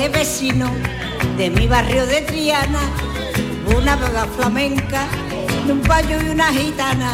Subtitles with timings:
[0.00, 0.70] De vecinos
[1.36, 2.80] de mi barrio de Triana,
[3.76, 5.06] una boda flamenca
[5.66, 7.12] de un payo y una gitana.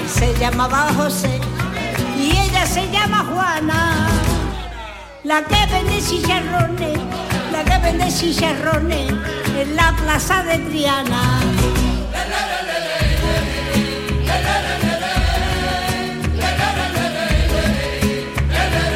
[0.00, 1.38] Él se llamaba José
[2.18, 4.08] y ella se llama Juana.
[5.22, 6.98] La que vende chicharrones,
[7.52, 9.12] la que vende chicharrones
[9.56, 11.57] en la plaza de Triana.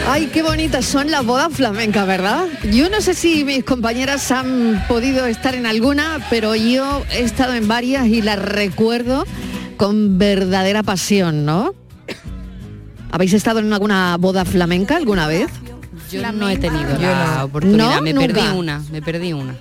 [0.09, 2.47] Ay, qué bonitas son las bodas flamencas, ¿verdad?
[2.71, 7.55] Yo no sé si mis compañeras han podido estar en alguna, pero yo he estado
[7.55, 9.25] en varias y las recuerdo
[9.77, 11.75] con verdadera pasión, ¿no?
[13.11, 15.47] ¿Habéis estado en alguna boda flamenca alguna vez?
[16.11, 17.45] Yo no he tenido Yo la no.
[17.45, 18.03] oportunidad, ¿No?
[18.03, 18.27] me Nunca.
[18.35, 19.55] perdí una, me perdí una.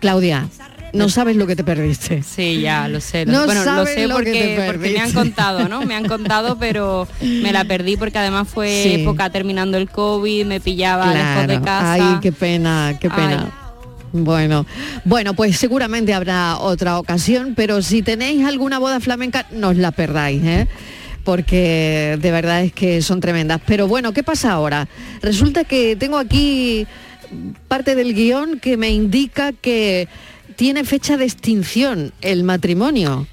[0.00, 0.48] Claudia,
[0.92, 2.22] no sabes lo que te perdiste.
[2.22, 3.26] Sí, ya lo sé.
[3.26, 5.82] lo- No bueno, lo sabes sé lo que te porque, porque me han contado, ¿no?
[5.82, 8.94] Me han contado, pero me la perdí porque además fue Sí.
[9.02, 11.92] época terminando el COVID, me pillaba lejos de casa.
[11.92, 13.44] Ay, qué pena, qué pena.
[13.44, 13.52] Ay.
[14.12, 14.64] Bueno,
[15.04, 19.90] bueno, pues seguramente habrá otra ocasión, pero si tenéis alguna boda flamenca, no os la
[19.92, 20.66] perdáis, ¿eh?
[21.24, 23.60] porque de verdad es que son tremendas.
[23.66, 24.88] Pero bueno, ¿qué pasa ahora?
[25.20, 26.86] Resulta que tengo aquí
[27.68, 30.08] parte del guion que me indica que
[30.58, 33.28] tiene fecha de extinción el matrimonio.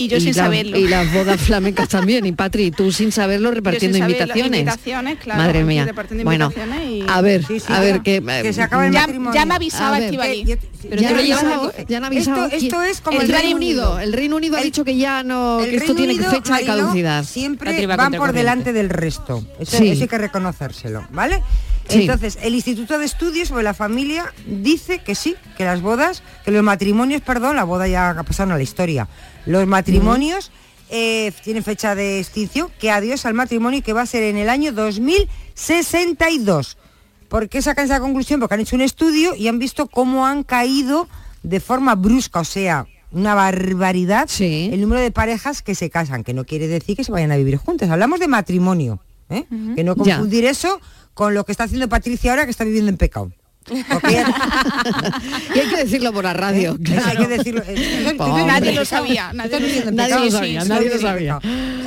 [0.00, 0.78] Y yo sin la- saberlo.
[0.78, 2.24] Y las bodas flamencas también.
[2.24, 4.60] Y Patri, tú sin saberlo repartiendo Yo sin invitaciones.
[4.60, 5.84] invitaciones, claro, Madre mía.
[5.86, 8.02] repartiendo Bueno, invitaciones y- a ver, Sí, sí, a ver ya.
[8.04, 9.06] que, Que se acaba el ya.
[9.34, 10.44] Ya me avisaba Estivali.
[10.44, 10.58] que-
[10.88, 13.82] Pero ya avisado, ya han avisado Esto- esto es como el, el Reino Reino Unido.
[13.94, 14.00] Unido.
[14.00, 16.58] El Reino Unido ha dicho que ya no, El que esto Reino tiene Unido, fecha
[16.58, 17.24] de Mariló, caducidad.
[17.24, 19.44] Siempre van por delante del resto.
[19.58, 19.88] Eso, Sí.
[19.88, 21.42] eso hay que reconocérselo, ¿vale?
[21.88, 22.02] Sí.
[22.02, 26.50] Entonces, el Instituto de Estudios sobre la Familia dice que sí, que las bodas, que
[26.50, 29.08] los matrimonios, perdón, la boda ya ha pasado a la historia.
[29.46, 30.50] Los matrimonios
[30.90, 34.48] eh, tienen fecha de extinción, que adiós al matrimonio que va a ser en el
[34.50, 36.76] año 2062.
[37.28, 38.40] ¿Por qué sacan esa conclusión?
[38.40, 41.08] Porque han hecho un estudio y han visto cómo han caído
[41.42, 46.34] de forma brusca, o sea, una barbaridad, el número de parejas que se casan, que
[46.34, 47.90] no quiere decir que se vayan a vivir juntas.
[47.90, 49.00] Hablamos de matrimonio,
[49.30, 49.44] ¿eh?
[49.74, 50.16] que no Ya.
[50.16, 50.80] confundir eso
[51.18, 53.32] con lo que está haciendo Patricia ahora, que está viviendo en pecado.
[53.92, 54.22] Porque
[55.54, 56.72] Y hay que decirlo por la radio.
[56.78, 57.20] Hay claro.
[57.28, 57.62] que decirlo.
[57.66, 58.14] Eh,
[58.46, 59.32] nadie lo sabía.
[59.32, 59.58] Nadie,
[59.92, 61.36] Nadie lo sabía, nadie lo sabía.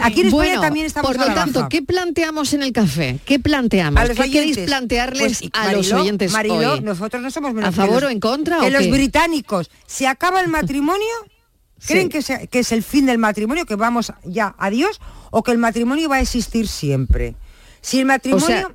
[0.04, 1.70] Aquí en España Bueno, también estamos Por a lo la tanto, baja.
[1.70, 3.20] ¿qué planteamos en el café?
[3.26, 4.04] ¿Qué planteamos?
[4.10, 4.66] ¿Qué queréis oyentes.
[4.66, 6.82] plantearles Pues, a los oyentes Mariló, hoy?
[6.82, 8.60] nosotros no somos menos ¿A favor o en contra?
[8.60, 8.92] Que o los qué?
[8.92, 11.08] británicos, se acaba el matrimonio,
[11.88, 12.10] ¿creen Sí.
[12.10, 15.00] que, se- que es el fin del matrimonio, que vamos ya a Dios,
[15.32, 17.36] o que el matrimonio va a existir siempre?
[17.82, 18.46] Si el O matrimonio...
[18.46, 18.68] sea,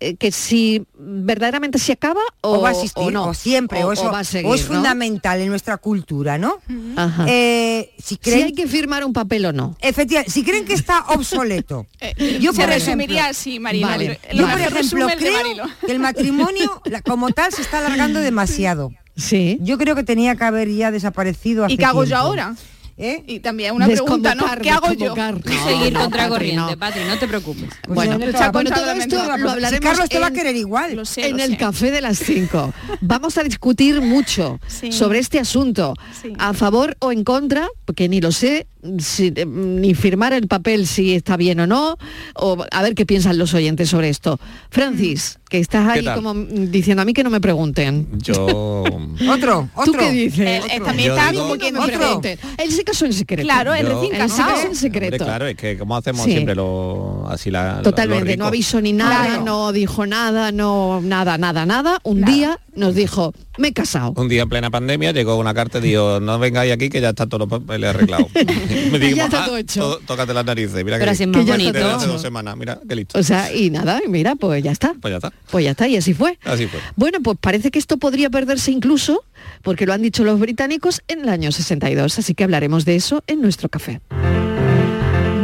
[0.00, 3.28] que, que si verdaderamente se acaba o, o va a existir, o no.
[3.28, 4.74] o siempre, o, eso, va a seguir, o es ¿no?
[4.74, 6.58] fundamental en nuestra cultura, ¿no?
[6.96, 7.24] Ajá.
[7.28, 9.76] Eh, si Si creen, hay que firmar un papel o no.
[9.80, 11.86] efectivamente, si creen que está obsoleto,
[12.40, 13.86] yo se por resumiría ejemplo, así, Marilo.
[13.86, 14.20] Vale.
[14.34, 18.92] Yo por ejemplo creo que el matrimonio la- como tal se está alargando demasiado.
[19.16, 19.58] Sí.
[19.60, 22.54] Yo creo que tenía que haber ya desaparecido hace ¿Y qué hago yo ahora?
[23.00, 23.22] ¿Eh?
[23.28, 24.44] Y también una pregunta, ¿no?
[24.60, 25.14] ¿Qué hago yo?
[25.14, 26.78] No, Seguir no, contra Patri, corriente, no.
[26.78, 27.68] Patri, no te preocupes.
[27.86, 28.18] Bueno, no,
[28.52, 30.96] bueno, no, todo esto lo no, hablaremos si Carlos te va a querer igual.
[30.96, 31.56] Lo sé, en lo el sé.
[31.58, 32.74] café de las 5.
[33.00, 34.90] Vamos a discutir mucho Sí.
[34.90, 35.94] sobre este asunto.
[36.20, 36.32] Sí.
[36.38, 38.66] A favor o en contra, porque ni lo sé,
[38.98, 41.98] si- eh, ni firmar el papel si está bien o no,
[42.34, 44.40] o a ver qué piensan los oyentes sobre esto.
[44.70, 48.06] Francis, que estás ¿Qué ahí como diciendo a mí que no me pregunten.
[48.22, 48.84] Yo...
[49.30, 49.98] Otro, ¿Tú otro.
[50.00, 50.64] qué dices?
[50.64, 51.98] Él- él también Yo está digo- como Que me no Otro.
[51.98, 52.38] pregunten.
[52.58, 53.42] Él se casó en secreto.
[53.42, 54.54] Claro, recién Él se casado.
[54.54, 55.14] casó en secreto.
[55.16, 56.32] Hombre, claro, es que como hacemos Sí.
[56.32, 58.38] siempre lo, así la, lo Totalmente, rico.
[58.42, 59.44] no avisó ni nada, Claro.
[59.44, 61.98] no dijo nada, no nada, nada, nada.
[62.04, 62.32] Un Nada.
[62.32, 64.12] día nos dijo, me he casado.
[64.16, 67.10] Un día en plena pandemia llegó una carta y dijo, no vengáis aquí que ya
[67.10, 68.28] está todo los papeles arreglados.
[68.92, 69.80] Me Ya está todo hecho.
[69.80, 71.38] tó- tócate las narices, mira Pero que así es listo.
[71.38, 71.96] más Que ya está bonito.
[71.96, 73.18] Hace dos semanas, mira, qué listo.
[73.18, 74.94] O sea, y nada, y mira, pues ya está.
[75.00, 75.32] Pues ya está.
[75.50, 76.38] Pues ya está, y así fue.
[76.44, 76.80] Así fue.
[76.96, 79.24] Bueno, pues parece que esto podría perderse incluso,
[79.62, 83.22] porque lo han dicho los británicos, en el año 62, así que hablaremos de eso
[83.26, 84.00] en nuestro café.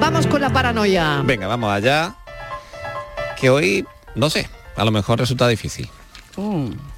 [0.01, 1.23] Vamos con la paranoia.
[1.25, 2.15] Venga, vamos allá.
[3.41, 3.85] Que hoy,
[4.15, 5.89] no sé, a lo mejor resulta difícil.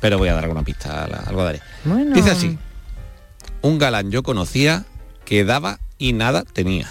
[0.00, 1.60] Pero voy a dar alguna pista, algo daré.
[1.84, 2.14] Bueno.
[2.14, 2.58] Dice así.
[3.62, 4.84] Un galán yo conocía
[5.24, 6.88] que daba y nada tenía.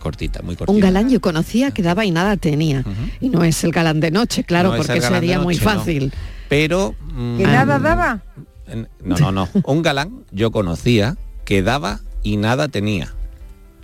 [0.00, 0.72] Cortita, muy cortita.
[0.72, 2.84] Un galán yo conocía que daba y nada tenía.
[3.20, 5.62] Y no es el galán de noche, claro, No porque sería muy no.
[5.62, 6.12] fácil.
[6.48, 6.94] Pero...
[7.14, 8.22] mm, ¿Que nada daba?
[8.66, 9.48] en- No, no, no.
[9.64, 13.14] Un galán yo conocía que daba y nada tenía.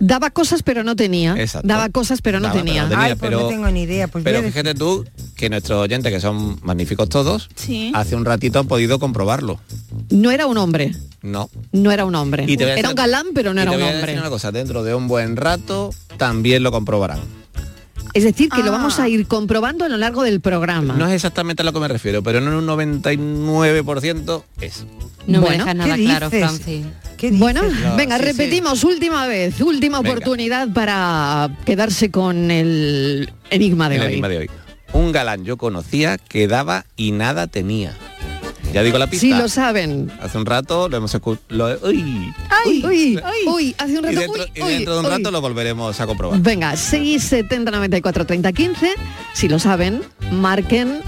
[0.00, 1.34] Daba cosas pero no tenía.
[1.36, 1.66] Exacto.
[1.66, 2.82] Daba cosas pero no Daba, pero tenía.
[2.84, 3.04] no tenía.
[3.04, 4.08] Ay, pues no pero- tengo ni idea.
[4.08, 5.04] Pues Pero a fíjate tú
[5.36, 7.90] que nuestros oyentes, que son magníficos todos, Sí.
[7.94, 9.58] hace un ratito han podido comprobarlo.
[10.10, 10.94] No era un hombre.
[11.22, 11.50] No.
[11.72, 12.44] No era un hombre.
[12.46, 13.90] Y te voy a Era decir- un galán pero no y era te un voy
[13.90, 14.20] a decir hombre.
[14.20, 17.18] una cosa, dentro de un buen rato también lo comprobarán.
[18.14, 18.72] Es decir, que lo Ah.
[18.78, 20.94] vamos a ir comprobando a lo largo del programa.
[20.94, 24.84] No es exactamente a lo que me refiero, pero en un 99% es.
[25.26, 26.30] No Bueno, me dejas ¿qué nada claro?
[26.30, 26.86] Francis.
[27.16, 27.40] ¿Qué dices?
[27.40, 28.28] Bueno, No, venga, sí, sí.
[28.32, 30.10] repetimos, última vez, última Venga.
[30.10, 34.06] oportunidad para quedarse con el enigma de el hoy.
[34.08, 34.50] enigma de hoy.
[34.94, 37.92] Un galán yo conocía que daba y nada tenía.
[38.72, 39.20] Ya digo la pista.
[39.26, 40.10] Sí, lo saben.
[40.20, 41.78] Hace un rato lo hemos escuchado.
[41.82, 42.32] Uy.
[42.66, 44.20] Uy, uy, uy, hace un Y rato.
[44.20, 45.32] dentro, uy, y dentro de un uy, rato uy.
[45.32, 46.40] lo volveremos a comprobar.
[46.40, 48.92] Venga, 6, 70, 94, 30, 15.
[49.32, 51.00] Si lo saben, marquen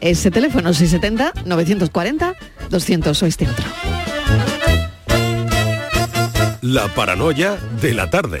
[0.00, 2.34] ese teléfono 670 940
[2.70, 3.64] 200 o este otro.
[6.60, 8.40] La paranoia de la tarde.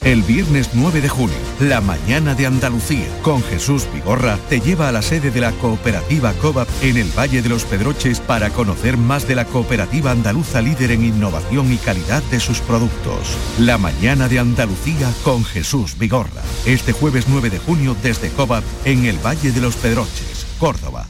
[0.00, 4.92] El viernes 9 de junio, la mañana de Andalucía, con Jesús Vigorra, te lleva a
[4.92, 9.26] la sede de la cooperativa COVAP en el Valle de los Pedroches para conocer más
[9.26, 13.36] de la cooperativa andaluza líder en innovación y calidad de sus productos.
[13.58, 16.42] La mañana de Andalucía con Jesús Vigorra.
[16.66, 21.06] Este jueves 9 de junio desde COVAP en el Valle de los Pedroches, Córdoba.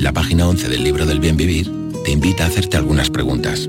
[0.00, 1.70] La página 11 del libro del bien vivir
[2.04, 3.68] te invita a hacerte algunas preguntas.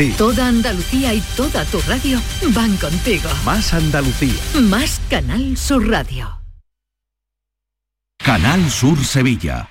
[0.09, 2.19] Toda Andalucía y toda tu radio
[2.53, 3.29] van contigo.
[3.45, 4.33] Más Andalucía.
[4.61, 6.41] Más Canal Sur Radio.
[8.17, 9.70] Canal Sur Sevilla.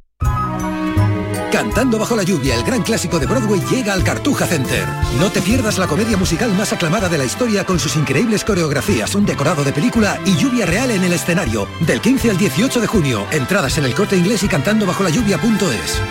[1.51, 4.87] Cantando bajo la lluvia, el gran clásico de Broadway llega al Cartuja Center.
[5.19, 9.13] No te pierdas la comedia musical más aclamada de la historia con sus increíbles coreografías,
[9.15, 11.67] un decorado de película y lluvia real en el escenario.
[11.81, 13.27] Del 15 al 18 de junio.
[13.31, 16.01] Entradas en el corte inglés y cantando bajo la lluvia.es.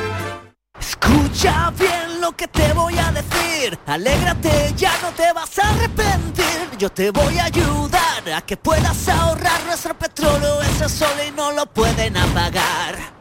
[0.78, 3.78] Escucha bien lo que te voy a decir.
[3.86, 6.44] Alégrate, ya no te vas a arrepentir.
[6.78, 10.60] Yo te voy a ayudar a que puedas ahorrar nuestro petróleo.
[10.62, 13.20] Ese sol y no lo pueden apagar.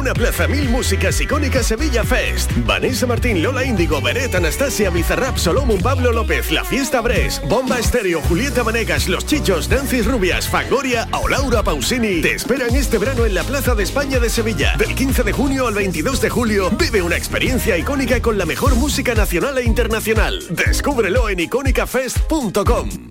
[0.00, 2.50] Una plaza mil músicas icónicas Sevilla Fest.
[2.64, 8.22] Vanessa Martín, Lola Índigo, Beret, Anastasia, Bizarrap, Solomon, Pablo López, La Fiesta Bres, Bomba Estéreo,
[8.22, 12.22] Julieta Vanegas, Los Chichos, Nancy Rubias, Fangoria o Laura Pausini.
[12.22, 14.74] Te esperan este verano en la Plaza de España de Sevilla.
[14.78, 18.76] Del 15 de junio al 22 de julio, vive una experiencia icónica con la mejor
[18.76, 20.42] música nacional e internacional.
[20.48, 23.10] Descúbrelo en icónicafest.com.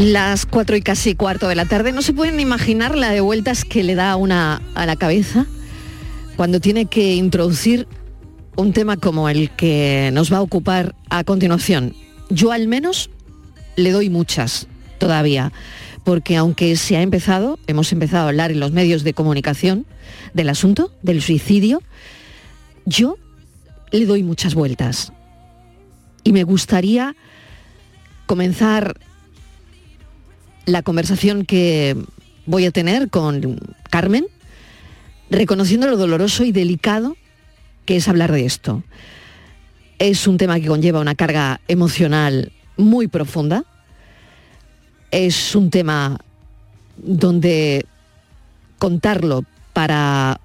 [0.00, 1.92] Las cuatro y casi cuarto de la tarde.
[1.92, 5.44] No se pueden imaginar la de vueltas que le da una a la cabeza
[6.36, 7.86] cuando tiene que introducir
[8.56, 11.94] un tema como el que nos va a ocupar a continuación.
[12.30, 13.10] Yo al menos
[13.76, 15.52] le doy muchas todavía,
[16.02, 19.84] porque aunque se ha empezado, hemos empezado a hablar en los medios de comunicación
[20.32, 21.82] del asunto, del suicidio,
[22.86, 23.18] yo
[23.92, 25.12] le doy muchas vueltas.
[26.24, 27.14] Y me gustaría
[28.24, 28.96] comenzar
[30.70, 31.96] la conversación que
[32.46, 33.58] voy a tener con
[33.90, 34.26] Carmen,
[35.30, 37.16] reconociendo lo doloroso y delicado
[37.84, 38.82] que es hablar de esto.
[39.98, 43.64] Es un tema que conlleva una carga emocional muy profunda.
[45.10, 46.18] Es un tema
[46.96, 47.84] donde
[48.78, 50.40] contarlo para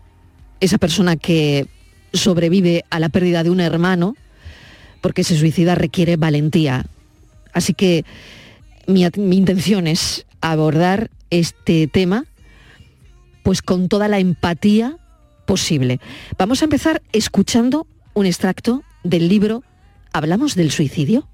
[0.59, 1.67] esa persona que
[2.13, 4.15] sobrevive a la pérdida de un hermano,
[5.01, 6.85] porque se suicida requiere valentía.
[7.53, 8.05] Así que
[8.87, 9.03] mi,
[9.37, 12.25] intención es abordar este tema
[13.43, 14.97] pues con toda la empatía
[15.45, 15.99] posible.
[16.37, 19.63] Vamos a empezar escuchando un extracto del libro
[20.13, 21.27] ¿Hablamos del suicidio?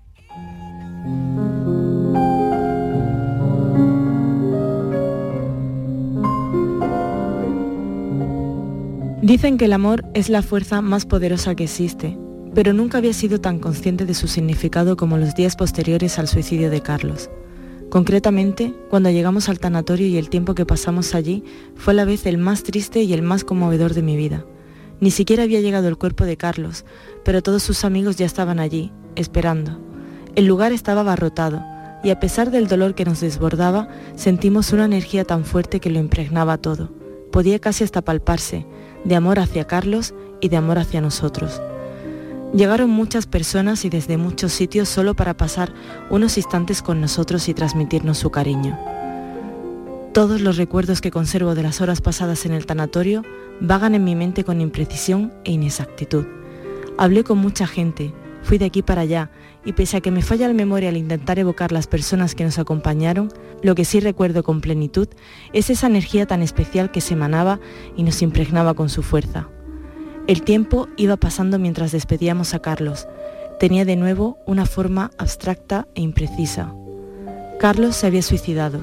[9.22, 12.18] Dicen que el amor es la fuerza más poderosa que existe,
[12.54, 16.70] pero nunca había sido tan consciente de su significado como los días posteriores al suicidio
[16.70, 17.30] de Carlos.
[17.90, 21.44] Concretamente, cuando llegamos al tanatorio y el tiempo que pasamos allí
[21.76, 24.46] fue a la vez el más triste y el más conmovedor de mi vida.
[25.02, 26.86] Ni siquiera había llegado el cuerpo de Carlos,
[27.26, 29.80] pero todos sus amigos ya estaban allí, esperando.
[30.36, 31.62] El lugar estaba abarrotado,
[32.04, 36.00] y a pesar del dolor que nos desbordaba, sentimos una energía tan fuerte que lo
[36.00, 36.94] impregnaba todo.
[37.32, 38.66] Podía casi hasta palparse,
[39.04, 41.62] de amor hacia Carlos y de amor hacia nosotros.
[42.54, 45.74] Llegaron muchas personas y desde muchos sitios solo para pasar
[46.10, 48.78] unos instantes con nosotros y transmitirnos su cariño.
[50.14, 53.24] Todos los recuerdos que conservo de las horas pasadas en el tanatorio
[53.62, 56.26] vagan en mi mente con imprecisión e inexactitud.
[56.98, 59.32] Hablé con mucha gente, fui de aquí para allá
[59.64, 62.60] y pese a que me falla la memoria al intentar evocar las personas que nos
[62.60, 63.32] acompañaron,
[63.64, 65.08] lo que sí recuerdo con plenitud
[65.54, 67.62] es esa energía tan especial que se emanaba
[67.96, 69.48] y nos impregnaba con su fuerza.
[70.28, 73.08] El tiempo iba pasando mientras despedíamos a Carlos.
[73.60, 76.74] Tenía de nuevo una forma abstracta e imprecisa.
[77.60, 78.80] Carlos se había suicidado.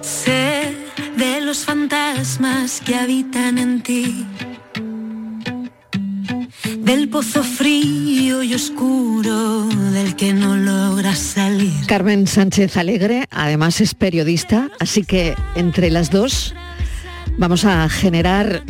[0.00, 0.74] Sé
[1.16, 4.26] de los fantasmas que habitan en ti.
[6.78, 11.86] Del pozo frío y oscuro del que no logras salir.
[11.86, 16.54] Carmen Sánchez Alegre, además es periodista, así que entre las dos
[17.38, 18.62] vamos a generar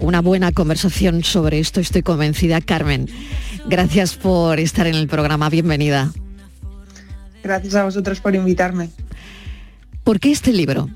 [0.00, 2.60] una buena conversación sobre esto, estoy convencida.
[2.60, 3.08] Carmen,
[3.66, 6.12] gracias por estar en el programa, bienvenida.
[7.42, 8.90] Gracias a vosotros por invitarme.
[10.04, 10.88] ¿Por qué este libro?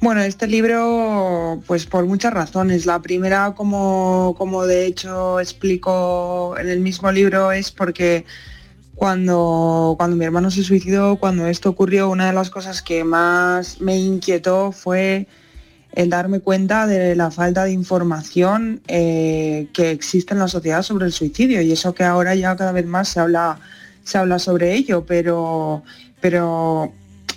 [0.00, 2.86] Bueno, este libro, pues por muchas razones.
[2.86, 8.24] La primera, como, como de hecho explico en el mismo libro, es porque
[8.94, 13.80] cuando, cuando mi hermano se suicidó, cuando esto ocurrió, una de las cosas que más
[13.82, 15.26] me inquietó fue
[15.92, 21.06] el darme cuenta de la falta de información eh, que existe en la sociedad sobre
[21.06, 21.60] el suicidio.
[21.62, 23.58] Y eso que ahora ya cada vez más se habla,
[24.04, 25.82] se habla sobre ello, pero,
[26.20, 26.92] pero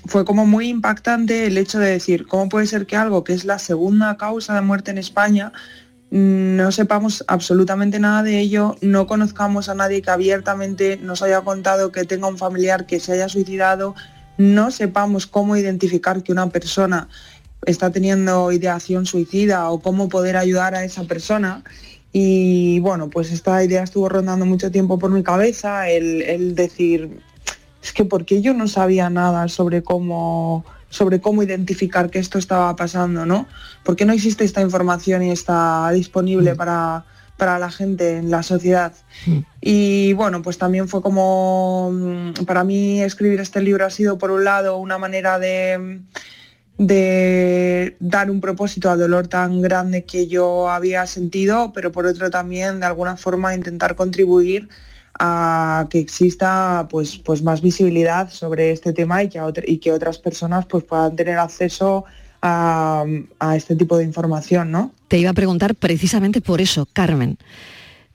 [0.05, 3.45] fue como muy impactante el hecho de decir, ¿cómo puede ser que algo que es
[3.45, 5.51] la segunda causa de muerte en España
[6.11, 11.41] mm, no sepamos absolutamente nada de ello, no conozcamos a nadie que abiertamente nos haya
[11.41, 13.95] contado que tenga un familiar que se haya suicidado,
[14.37, 17.07] no sepamos cómo identificar que una persona
[17.65, 21.63] está teniendo ideación suicida o cómo poder ayudar a esa persona.
[22.11, 27.21] Y bueno, pues esta idea estuvo rondando mucho tiempo por mi cabeza, el, decir,
[27.81, 32.75] es que porque yo no sabía nada sobre cómo sobre cómo identificar que esto estaba
[32.75, 33.47] pasando, ¿no?
[33.83, 37.03] Porque no existe esta información y está disponible para,
[37.35, 38.93] para la gente en la sociedad.
[39.59, 44.29] Y bueno, pues también fue como, mm, para mí escribir este libro ha sido por
[44.29, 46.03] un lado una manera de
[46.77, 52.29] de dar un propósito al dolor tan grande que yo había sentido, pero por otro
[52.29, 54.69] también de alguna forma intentar contribuir
[55.19, 60.17] a que exista pues, pues más visibilidad sobre este tema y que, y que otras
[60.17, 62.05] personas pues, puedan tener acceso
[62.41, 63.05] a,
[63.39, 64.71] a, este tipo de información.
[64.71, 64.91] ¿no?
[65.07, 67.37] Te iba a preguntar precisamente por eso, Carmen.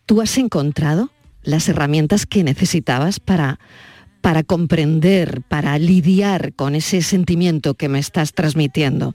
[0.07, 1.11] ¿Tú has encontrado
[1.43, 3.61] las herramientas que necesitabas para
[4.21, 9.15] para comprender, para lidiar con ese sentimiento que me estás transmitiendo.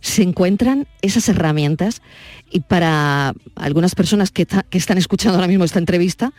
[0.00, 2.00] Se encuentran esas herramientas
[2.50, 6.32] y para algunas personas que, están escuchando ahora mismo esta entrevista,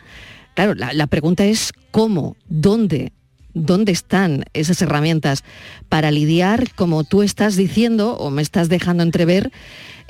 [0.54, 3.12] claro, la, pregunta es cómo, dónde,
[3.54, 5.44] dónde están esas herramientas
[5.88, 9.52] para lidiar, como tú estás diciendo o me estás dejando entrever,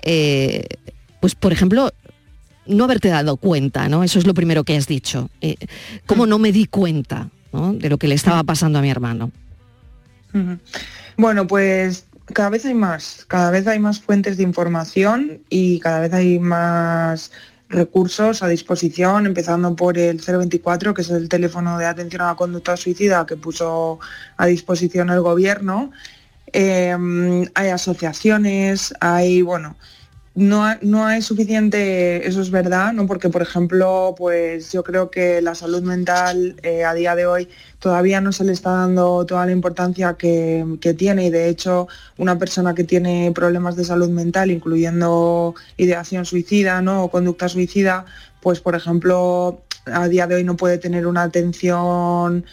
[0.03, 0.65] eh,
[1.21, 1.93] pues por ejemplo,
[2.65, 4.03] no haberte dado cuenta, ¿no?
[4.05, 5.31] Eso es lo primero que has dicho.
[5.41, 5.57] Eh,
[6.07, 9.31] ¿Cómo no me di cuenta de lo que le estaba pasando a mi hermano?
[11.17, 16.01] Bueno, pues cada vez hay más, cada vez hay más fuentes de información y cada
[16.01, 17.31] vez hay más
[17.69, 22.35] recursos a disposición, empezando por el 024, que es el teléfono de atención a la
[22.35, 23.99] conducta suicida que puso
[24.37, 25.91] a disposición el gobierno.
[26.53, 26.95] Eh,
[27.55, 29.77] hay asociaciones, hay, bueno,
[30.35, 33.07] no, no es suficiente, eso es verdad, ¿no?
[33.07, 37.49] Porque, por ejemplo, pues yo creo que la salud mental eh, a día de hoy
[37.79, 41.87] todavía no se le está dando toda la importancia que, que tiene y de hecho
[42.17, 47.05] una persona que tiene problemas de salud mental, incluyendo ideación suicida ¿no?
[47.05, 48.07] o conducta suicida,
[48.41, 52.45] pues por ejemplo a día de hoy no puede tener una atención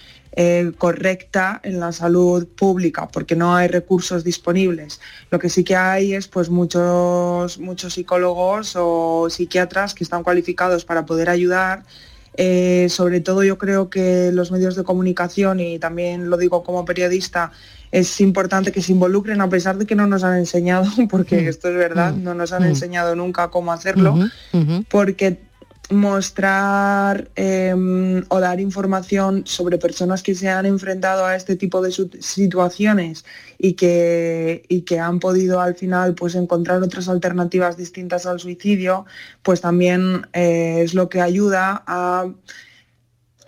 [0.42, 5.02] eh, correcta en la salud pública porque no hay recursos disponibles.
[5.32, 10.86] Lo que sí que hay es pues muchos, muchos psicólogos o psiquiatras que están cualificados
[10.86, 11.84] para poder ayudar.
[12.38, 16.86] Eh, sobre todo yo creo que los medios de comunicación y también lo digo como
[16.86, 17.52] periodista
[17.92, 21.68] es importante que se involucren a pesar de que no nos han enseñado, porque esto
[21.68, 22.68] es verdad, no nos han Mm.
[22.68, 24.16] enseñado nunca cómo hacerlo
[24.90, 25.49] porque
[25.90, 27.74] mostrar eh,
[28.28, 33.26] o dar información sobre personas que se han enfrentado a este tipo de situaciones
[33.58, 39.06] y que, y que han podido al final pues encontrar otras alternativas distintas al suicidio,
[39.42, 42.28] pues también eh, es lo que ayuda a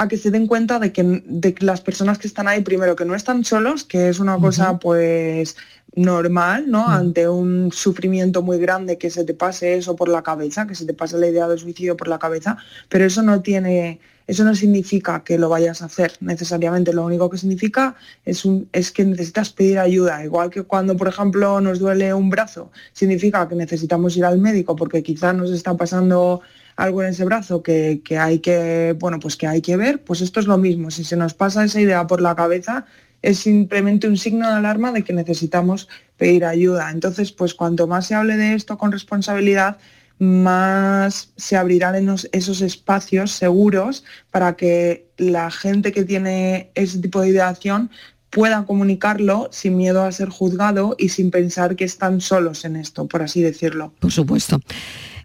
[0.01, 3.05] a que se den cuenta de que, de las personas que están ahí, primero, que
[3.05, 5.55] no están solos, que es una cosa pues
[5.93, 6.87] normal, ¿no?
[6.87, 10.87] Ante un sufrimiento muy grande que se te pase eso por la cabeza, que se
[10.87, 12.57] te pase la idea del suicidio por la cabeza,
[12.89, 13.99] pero eso no tiene,
[14.31, 16.93] eso no significa que lo vayas a hacer necesariamente.
[16.93, 20.23] Lo único que significa es, que necesitas pedir ayuda.
[20.23, 24.77] Igual que cuando, por ejemplo, nos duele un brazo, significa que necesitamos ir al médico
[24.77, 26.39] porque quizá nos está pasando
[26.77, 30.21] algo en ese brazo que, que hay que, bueno, pues que hay que ver, pues
[30.21, 30.91] esto es lo mismo.
[30.91, 32.85] Si se nos pasa esa idea por la cabeza,
[33.21, 36.89] es simplemente un signo de alarma de que necesitamos pedir ayuda.
[36.89, 39.75] Entonces, pues cuanto más se hable de esto con responsabilidad,
[40.21, 46.99] más se abrirán en los- esos espacios seguros para que la gente que tiene ese
[46.99, 47.89] tipo de ideación
[48.29, 53.07] pueda comunicarlo sin miedo a ser juzgado y sin pensar que están solos en esto,
[53.07, 53.93] por así decirlo.
[53.99, 54.59] Por supuesto.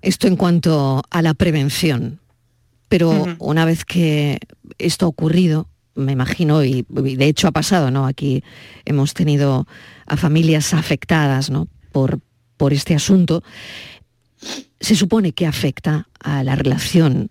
[0.01, 2.19] Esto en cuanto a la prevención.
[2.89, 4.39] Pero una vez que
[4.79, 8.07] esto ha ocurrido, me imagino, y, y de hecho ha pasado, ¿no?
[8.07, 8.43] Aquí
[8.87, 9.67] hemos tenido
[10.07, 11.69] a familias afectadas, ¿no?
[11.93, 12.21] Por,
[12.57, 13.43] por este asunto.
[14.81, 17.31] Se supone que afecta a la relación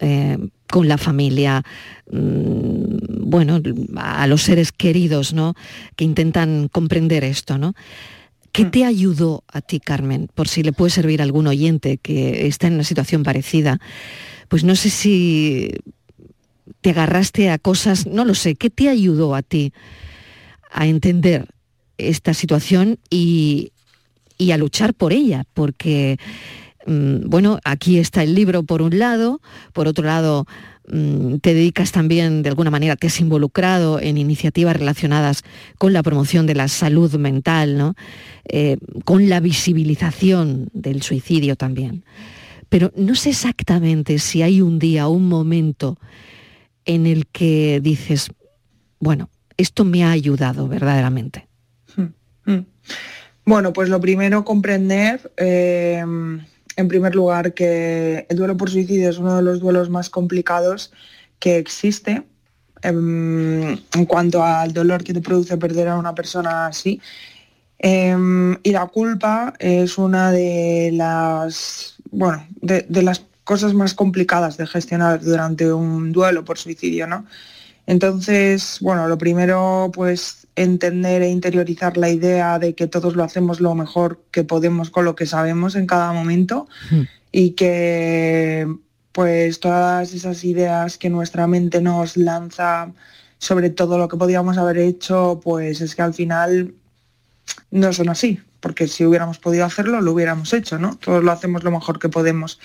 [0.00, 0.38] eh,
[0.70, 1.62] con la familia,
[2.10, 3.60] mm, bueno,
[3.96, 5.54] a los seres queridos, ¿no?
[5.96, 7.74] Que intentan comprender esto, ¿no?
[8.52, 10.28] ¿Qué te ayudó a ti, Carmen?
[10.34, 13.78] Por si le puede servir a algún oyente que está en una situación parecida.
[14.48, 15.70] Pues no sé si
[16.80, 19.72] te agarraste a cosas, no lo sé, ¿qué te ayudó a ti
[20.70, 21.48] a entender
[21.98, 23.72] esta situación y,
[24.38, 25.44] y a luchar por ella?
[25.52, 26.18] Porque,
[26.86, 29.40] mm, bueno, aquí está el libro por un lado,
[29.72, 30.46] por otro lado,
[30.90, 35.42] mm, te dedicas también, de alguna manera, te has involucrado en iniciativas relacionadas
[35.76, 37.94] con la promoción de la salud mental, ¿no?
[38.44, 42.04] Eh, con la visibilización del suicidio también.
[42.68, 45.98] Pero no sé exactamente si hay un día, un momento
[46.84, 48.30] en el que dices,
[49.00, 51.48] bueno, esto me ha ayudado verdaderamente.
[52.46, 52.64] Mm.
[53.48, 59.16] Bueno, pues lo primero, comprender, eh, en primer lugar, que el duelo por suicidio es
[59.16, 60.92] uno de los duelos más complicados
[61.38, 62.24] que existe
[62.82, 67.00] em, en cuanto al dolor que te produce perder a una persona así.
[67.78, 74.58] Em, y la culpa es una de las, bueno, de, de las cosas más complicadas
[74.58, 77.24] de gestionar durante un duelo por suicidio, ¿no?
[77.86, 83.60] Entonces, bueno, lo primero, pues entender e interiorizar la idea de que todos lo hacemos
[83.60, 86.68] lo mejor que podemos con lo que sabemos en cada momento
[87.32, 88.66] y que
[89.12, 92.92] pues todas esas ideas que nuestra mente nos lanza
[93.38, 96.74] sobre todo lo que podíamos haber hecho, pues es que al final
[97.70, 100.96] no son así, porque si hubiéramos podido hacerlo, lo hubiéramos hecho, ¿no?
[100.96, 102.58] Todos lo hacemos lo mejor que podemos.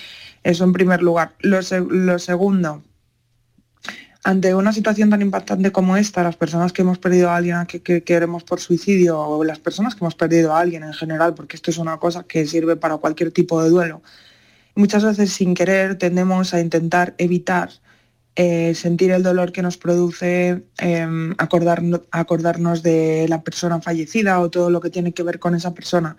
[0.44, 1.34] Eso en primer lugar.
[1.40, 2.82] Lo, se- lo segundo,
[4.24, 7.82] ante una situación tan impactante como esta, las personas que hemos perdido a alguien que,
[7.82, 11.56] que queremos por suicidio o las personas que hemos perdido a alguien en general, porque
[11.56, 14.02] esto es una cosa que sirve para cualquier tipo de duelo,
[14.76, 17.70] muchas veces sin querer tendemos a intentar evitar
[18.36, 24.50] eh, sentir el dolor que nos produce em, acordarnos, acordarnos de la persona fallecida o
[24.50, 26.18] todo lo que tiene que ver con esa persona.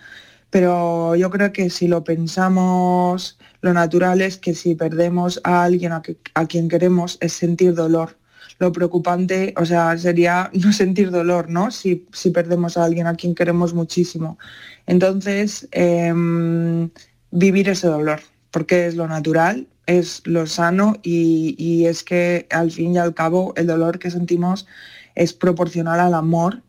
[0.50, 5.92] Pero yo creo que si lo pensamos, lo natural es que si perdemos a alguien
[5.92, 6.02] a,
[6.34, 8.18] a quien queremos es sentir dolor.
[8.58, 11.70] Lo preocupante, o sea, sería no sentir dolor, ¿no?
[11.70, 14.38] Si, si perdemos a alguien a quien queremos muchísimo.
[14.86, 16.90] Entonces, em,
[17.30, 22.70] vivir ese dolor, porque es lo natural, es lo sano y, y es que al
[22.70, 24.66] fin y al cabo el dolor que sentimos
[25.14, 26.62] es proporcional al amor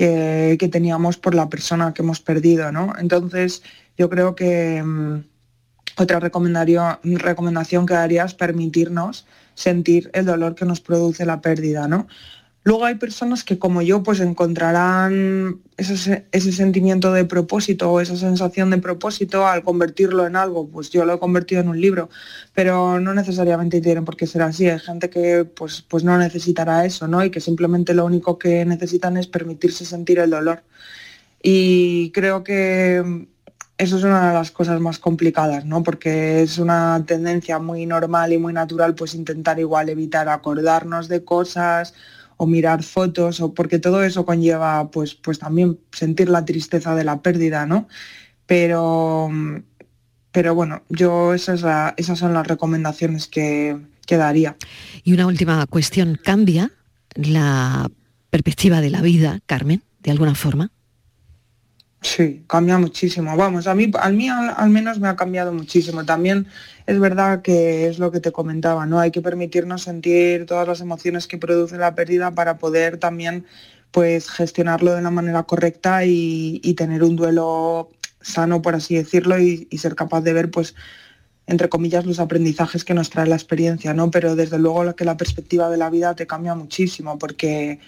[0.00, 2.94] que, teníamos por la persona que hemos perdido, ¿no?
[2.98, 3.62] Entonces,
[3.98, 5.24] yo creo que mm,
[5.98, 12.06] otra recomendación que daría es permitirnos sentir el dolor que nos produce la pérdida, ¿no?
[12.62, 18.16] Luego hay personas que como yo pues encontrarán ese, ese sentimiento de propósito o esa
[18.16, 22.10] sensación de propósito al convertirlo en algo, pues yo lo he convertido en un libro,
[22.54, 26.84] pero no necesariamente tienen por qué ser así, hay gente que pues, pues no necesitará
[26.84, 27.24] eso, ¿no?
[27.24, 30.62] Y que simplemente lo único que necesitan es permitirse sentir el dolor.
[31.42, 33.26] Y creo que
[33.78, 35.82] eso es una de las cosas más complicadas, ¿no?
[35.82, 41.24] Porque es una tendencia muy normal y muy natural, pues intentar igual evitar acordarnos de
[41.24, 41.94] cosas
[42.42, 47.04] o mirar fotos, o porque todo eso conlleva, pues, pues también sentir la tristeza de
[47.04, 47.86] la pérdida, ¿no?
[48.46, 49.28] Pero,
[50.32, 53.76] pero bueno, yo esa es la- esas son las recomendaciones que,
[54.06, 54.56] que daría.
[55.04, 56.70] Y una última cuestión, ¿cambia
[57.14, 57.90] la
[58.30, 60.70] perspectiva de la vida, Carmen, de alguna forma?
[62.02, 63.36] Sí, cambia muchísimo.
[63.36, 66.04] Vamos, a mí, al, mí al, menos me ha cambiado muchísimo.
[66.06, 66.46] También
[66.86, 68.98] es verdad que es lo que te comentaba, ¿no?
[68.98, 73.44] Hay que permitirnos sentir todas las emociones que produce la pérdida para poder también
[73.90, 77.90] pues gestionarlo de la manera correcta y, tener un duelo
[78.22, 80.74] sano, por así decirlo, y, y ser capaz de ver pues
[81.46, 84.10] entre comillas los aprendizajes que nos trae la experiencia, ¿no?
[84.10, 87.80] Pero desde luego que la perspectiva de la vida te cambia muchísimo porque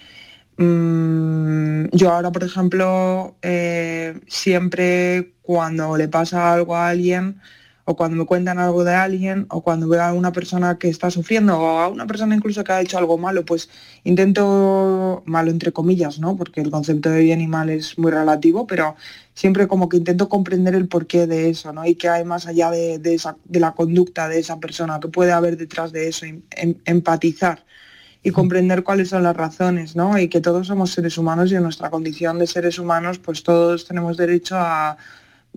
[0.57, 7.41] Mm, yo ahora, por ejemplo, eh, siempre cuando le pasa algo a alguien
[7.85, 11.11] o cuando me cuentan algo de alguien o cuando veo a una persona que está
[11.11, 13.69] sufriendo o a una persona incluso que ha hecho algo malo, pues
[14.03, 16.37] intento, malo entre comillas, ¿no?
[16.37, 18.95] Porque el concepto de bien y mal es muy relativo, pero
[19.33, 21.85] siempre como que intento comprender el porqué de eso, ¿no?
[21.85, 25.57] Y qué hay más allá de, de la conducta de esa persona, que puede haber
[25.57, 27.65] detrás de eso, em- em- empatizar
[28.23, 30.17] y comprender cuáles son las razones, ¿no?
[30.17, 33.85] Y que todos somos seres humanos y en nuestra condición de seres humanos, pues todos
[33.85, 34.97] tenemos derecho a,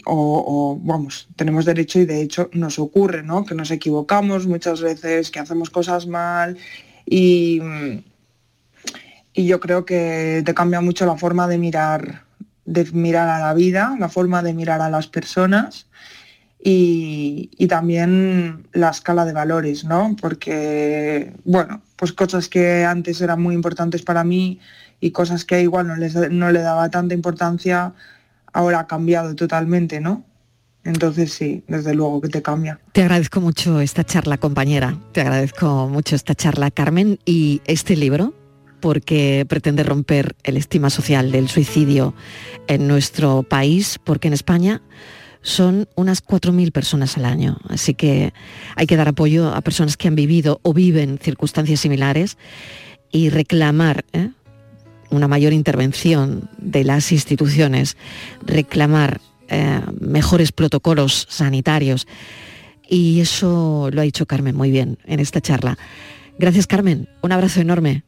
[0.05, 3.45] o, o, vamos, tenemos derecho y de hecho nos ocurre, ¿no?
[3.45, 6.59] Que nos equivocamos muchas veces, que hacemos cosas mal
[7.07, 7.61] y,
[9.33, 12.25] y yo creo que te cambia mucho la forma de mirar,
[12.65, 15.87] de mirar a la vida, la forma de mirar a las personas
[16.69, 20.17] y, también la escala de valores, ¿no?
[20.21, 24.59] Porque, bueno, pues cosas que antes eran muy importantes para mí
[24.99, 27.93] y cosas que igual no, les, no le daba tanta importancia,
[28.53, 30.25] ahora ha cambiado totalmente, ¿no?
[30.83, 32.81] Entonces sí, desde luego que te cambia.
[32.91, 34.99] Te agradezco mucho esta charla, compañera.
[35.13, 38.35] Te agradezco mucho esta charla, Carmen, y este libro,
[38.81, 42.15] porque pretende romper el estima social del suicidio
[42.67, 44.83] en nuestro país, porque en España
[45.47, 47.59] son unas 4.000 personas al año.
[47.69, 48.33] Así que
[48.75, 52.37] hay que dar apoyo a personas que han vivido o viven circunstancias similares
[53.13, 54.31] y reclamar ¿eh?
[55.09, 57.97] una mayor intervención de las instituciones,
[58.45, 62.09] reclamar eh, mejores protocolos sanitarios.
[62.89, 65.79] Y eso lo ha dicho Carmen muy bien en esta charla.
[66.41, 67.09] Gracias, Carmen.
[67.23, 68.03] Un abrazo enorme.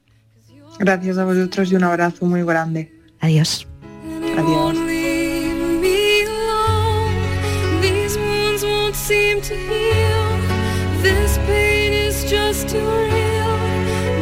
[0.81, 2.92] Gracias a vosotros y un abrazo muy grande.
[3.20, 3.68] Adiós.
[4.37, 4.97] Adiós.
[12.48, 13.56] Just too real.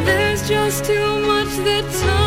[0.03, 2.26] There's just too much that time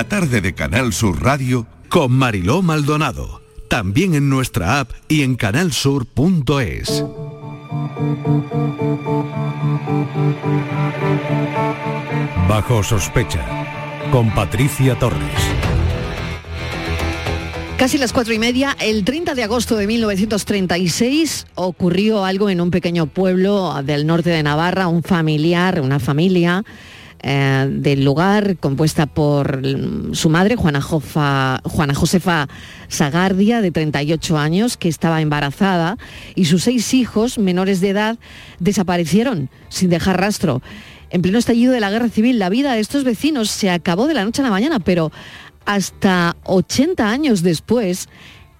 [0.00, 3.42] La tarde de Canal Sur Radio con Mariló Maldonado.
[3.68, 7.04] También en nuestra app y en canalsur.es.
[12.48, 13.44] Bajo sospecha,
[14.10, 15.20] con Patricia Torres.
[17.76, 22.70] Casi las cuatro y media, el 30 de agosto de 1936 ocurrió algo en un
[22.70, 26.64] pequeño pueblo del norte de Navarra, un familiar, una familia,
[27.22, 29.62] eh, del lugar, compuesta por
[30.12, 32.48] su madre, Juana, Jofa- Juana Josefa
[32.88, 35.96] Sagardia, de 38 años, que estaba embarazada,
[36.34, 38.18] y sus seis hijos menores de edad
[38.58, 40.62] desaparecieron sin dejar rastro.
[41.10, 44.14] En pleno estallido de la guerra civil, la vida de estos vecinos se acabó de
[44.14, 45.10] la noche a la mañana, pero
[45.66, 48.08] hasta 80 años después,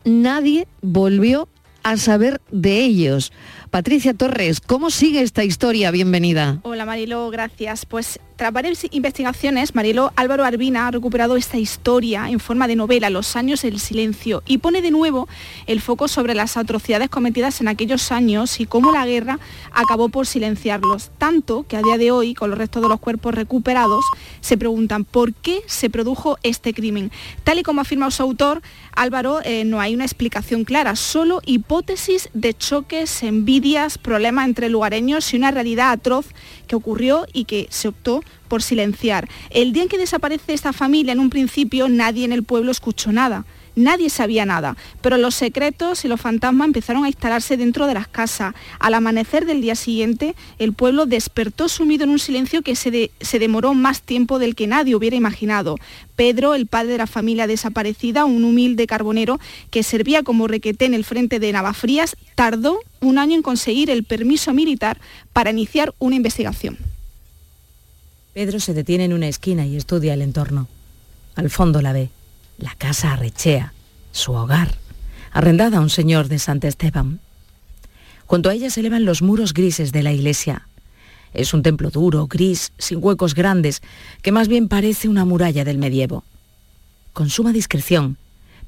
[0.04, 1.48] nadie volvió
[1.82, 3.32] a saber de ellos.
[3.70, 5.90] Patricia Torres, ¿cómo sigue esta historia?
[5.90, 6.58] Bienvenida.
[6.62, 7.86] Hola Marilo, gracias.
[7.86, 13.10] Pues tras varias investigaciones, Marilo Álvaro Arbina ha recuperado esta historia en forma de novela,
[13.10, 15.28] Los años del silencio, y pone de nuevo
[15.66, 19.38] el foco sobre las atrocidades cometidas en aquellos años y cómo la guerra
[19.72, 21.10] acabó por silenciarlos.
[21.18, 24.02] Tanto que a día de hoy, con los restos de los cuerpos recuperados,
[24.40, 27.12] se preguntan por qué se produjo este crimen.
[27.44, 32.30] Tal y como afirma su autor, Álvaro, eh, no hay una explicación clara, solo hipótesis
[32.32, 36.28] de choques, envidias, problemas entre lugareños y una realidad atroz
[36.66, 39.28] que ocurrió y que se optó por silenciar.
[39.50, 43.12] El día en que desaparece esta familia, en un principio nadie en el pueblo escuchó
[43.12, 43.44] nada.
[43.76, 48.08] Nadie sabía nada, pero los secretos y los fantasmas empezaron a instalarse dentro de las
[48.08, 48.54] casas.
[48.80, 53.38] Al amanecer del día siguiente, el pueblo despertó sumido en un silencio que se, se
[53.38, 55.76] demoró más tiempo del que nadie hubiera imaginado.
[56.16, 59.38] Pedro, el padre de la familia desaparecida, un humilde carbonero
[59.70, 64.04] que servía como requeté en el frente de Navafrías, tardó un año en conseguir el
[64.04, 65.00] permiso militar
[65.32, 66.76] para iniciar una investigación.
[68.32, 70.68] Pedro se detiene en una esquina y estudia el entorno.
[71.34, 72.10] Al fondo la ve,
[72.58, 73.72] la casa arrechea,
[74.12, 74.76] su hogar,
[75.32, 77.20] arrendada a un señor de Sant Esteban.
[78.26, 80.68] Junto a ella se elevan los muros grises de la iglesia.
[81.34, 83.82] Es un templo duro, gris, sin huecos grandes,
[84.22, 86.22] que más bien parece una muralla del medievo.
[87.12, 88.16] Con suma discreción,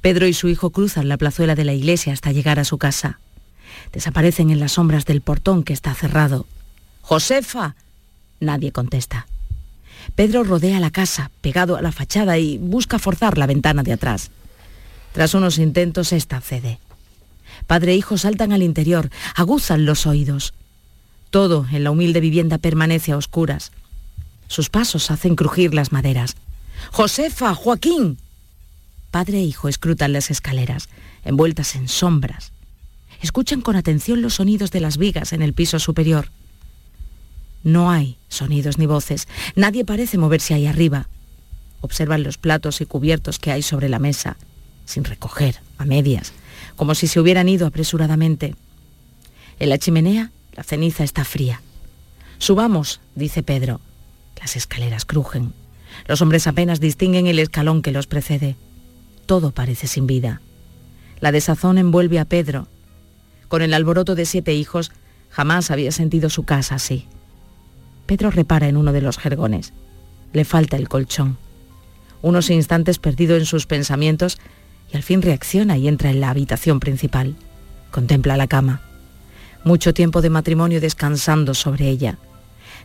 [0.00, 3.20] Pedro y su hijo cruzan la plazuela de la iglesia hasta llegar a su casa.
[3.92, 6.46] Desaparecen en las sombras del portón que está cerrado.
[7.02, 7.76] ¡Josefa!
[8.40, 9.28] Nadie contesta.
[10.14, 14.30] Pedro rodea la casa, pegado a la fachada, y busca forzar la ventana de atrás.
[15.12, 16.78] Tras unos intentos, esta cede.
[17.66, 20.54] Padre e hijo saltan al interior, aguzan los oídos.
[21.30, 23.72] Todo en la humilde vivienda permanece a oscuras.
[24.48, 26.36] Sus pasos hacen crujir las maderas.
[26.90, 27.54] ¡Josefa!
[27.54, 28.18] ¡Joaquín!
[29.10, 30.88] Padre e hijo escrutan las escaleras,
[31.24, 32.52] envueltas en sombras.
[33.20, 36.28] Escuchan con atención los sonidos de las vigas en el piso superior.
[37.64, 39.28] No hay sonidos ni voces.
[39.54, 41.08] Nadie parece moverse ahí arriba.
[41.80, 44.36] Observan los platos y cubiertos que hay sobre la mesa,
[44.84, 46.32] sin recoger, a medias,
[46.76, 48.54] como si se hubieran ido apresuradamente.
[49.58, 51.60] En la chimenea, la ceniza está fría.
[52.38, 53.80] Subamos, dice Pedro.
[54.40, 55.52] Las escaleras crujen.
[56.06, 58.56] Los hombres apenas distinguen el escalón que los precede.
[59.26, 60.40] Todo parece sin vida.
[61.20, 62.66] La desazón envuelve a Pedro.
[63.46, 64.90] Con el alboroto de siete hijos,
[65.30, 67.06] jamás había sentido su casa así.
[68.06, 69.72] Pedro repara en uno de los jergones.
[70.32, 71.38] Le falta el colchón.
[72.22, 74.38] Unos instantes perdido en sus pensamientos
[74.92, 77.36] y al fin reacciona y entra en la habitación principal.
[77.90, 78.82] Contempla la cama.
[79.64, 82.18] Mucho tiempo de matrimonio descansando sobre ella.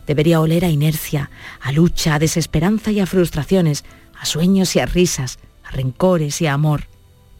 [0.06, 3.84] Debería oler a inercia, a lucha, a desesperanza y a frustraciones,
[4.18, 6.84] a sueños y a risas, a rencores y a amor.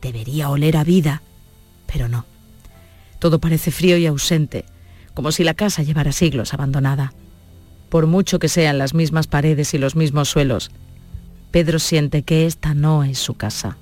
[0.02, 1.22] Debería oler a vida,
[1.86, 2.26] pero no.
[3.18, 4.64] Todo parece frío y ausente,
[5.14, 7.12] como si la casa llevara siglos abandonada.
[7.88, 10.70] Por mucho que sean las mismas paredes y los mismos suelos,
[11.50, 13.78] Pedro siente que esta no es su casa.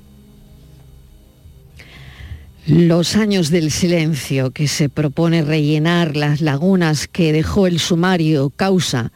[2.67, 9.13] Los años del silencio que se propone rellenar las lagunas que dejó el sumario causa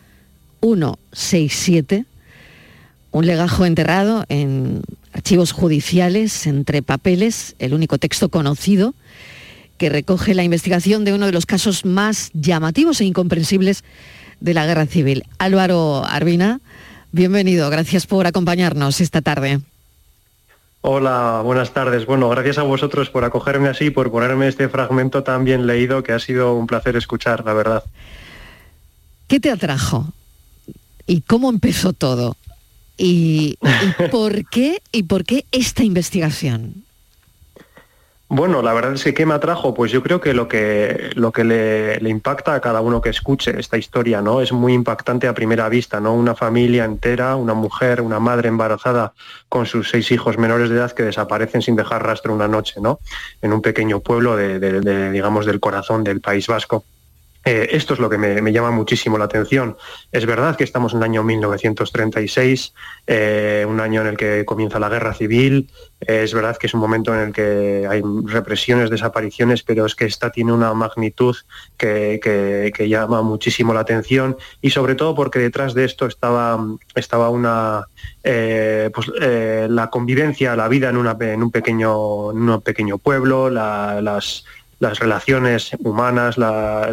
[0.62, 2.04] 167,
[3.10, 8.94] un legajo enterrado en archivos judiciales, entre papeles, el único texto conocido
[9.78, 13.82] que recoge la investigación de uno de los casos más llamativos e incomprensibles
[14.40, 15.24] de la guerra civil.
[15.38, 16.60] Álvaro Arbina,
[17.12, 19.60] bienvenido, gracias por acompañarnos esta tarde.
[20.82, 22.06] Hola, buenas tardes.
[22.06, 26.12] Bueno, gracias a vosotros por acogerme así por ponerme este fragmento tan bien leído que
[26.12, 27.84] ha sido un placer escuchar, la verdad.
[29.28, 30.12] ¿Qué te atrajo?
[31.06, 32.36] ¿Y cómo empezó todo?
[32.96, 36.84] ¿Y, y por qué y por qué esta investigación?
[38.32, 39.74] Bueno, la verdad es que ¿qué me atrajo?
[39.74, 43.58] Pues yo creo que lo que, lo que le, impacta a cada uno que escuche
[43.58, 44.40] esta historia, ¿no?
[44.40, 46.14] Es muy impactante a primera vista, ¿no?
[46.14, 49.14] Una familia entera, una mujer, una madre embarazada
[49.48, 53.00] con sus seis hijos menores de edad que desaparecen sin dejar rastro una noche, ¿no?
[53.42, 56.84] En un pequeño pueblo de, digamos, del corazón del País Vasco.
[57.44, 59.76] Eh, esto es lo que me, llama muchísimo la atención.
[60.12, 62.74] Es verdad que estamos en el año 1936,
[63.06, 66.74] eh, un año en el que comienza la guerra civil, eh, es verdad que es
[66.74, 71.36] un momento en el que hay represiones, desapariciones, pero es que esta tiene una magnitud
[71.76, 76.58] que, que- llama muchísimo la atención y sobre todo porque detrás de esto estaba,
[76.96, 77.84] estaba una,
[78.22, 79.12] pues,
[79.68, 84.44] la convivencia, la vida en, una, en, un, pequeño, en un pequeño pueblo, la- las
[84.80, 86.36] las relaciones humanas,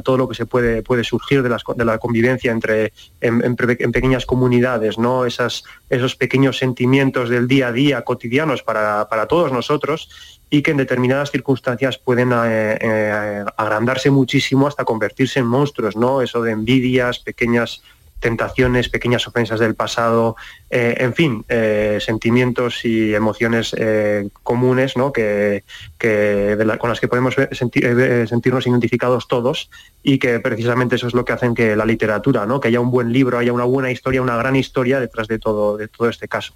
[0.04, 4.26] todo lo que se puede, puede surgir de, las de la convivencia entre en pequeñas
[4.26, 5.26] comunidades, ¿no?
[5.26, 10.10] Esas, esos pequeños sentimientos del día a día cotidianos para, para todos nosotros
[10.50, 16.22] y que en determinadas circunstancias pueden eh, eh, agrandarse muchísimo hasta convertirse en monstruos, ¿no?
[16.22, 17.82] Eso de envidias, pequeñas
[18.20, 20.36] tentaciones, pequeñas ofensas del pasado,
[20.70, 25.12] eh, en fin, eh, sentimientos y emociones eh, comunes ¿no?
[25.12, 25.64] que,
[25.98, 29.70] que con las que podemos sentirnos identificados todos
[30.04, 32.60] y que precisamente eso es lo que hacen que la literatura, ¿no?
[32.60, 35.78] que haya un buen libro, haya una buena historia, una gran historia detrás de todo,
[35.78, 36.54] de todo este caso.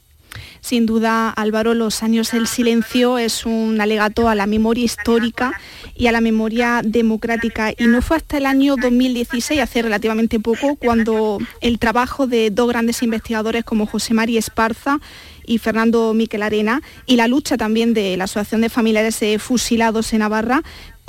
[0.61, 5.53] Sin duda, Álvaro, Los años del silencio es un alegato a la memoria histórica
[5.95, 7.71] y a la memoria democrática.
[7.77, 12.67] Y no fue hasta el año 2016, hace relativamente poco, cuando el trabajo de dos
[12.67, 14.99] grandes investigadores como José María Esparza
[15.45, 20.19] y Fernando Miquel Arena y la lucha también de la Asociación de Familiares Fusilados en
[20.19, 20.61] Navarra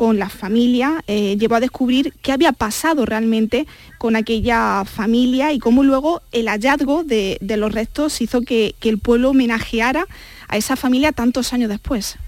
[0.03, 5.61] con la familia eh, llevó a descubrir qué había pasado realmente con aquella familia y
[5.61, 10.09] cómo luego el hallazgo de, los restos hizo que, que el pueblo homenajeara
[10.49, 12.19] a esa familia tantos años después.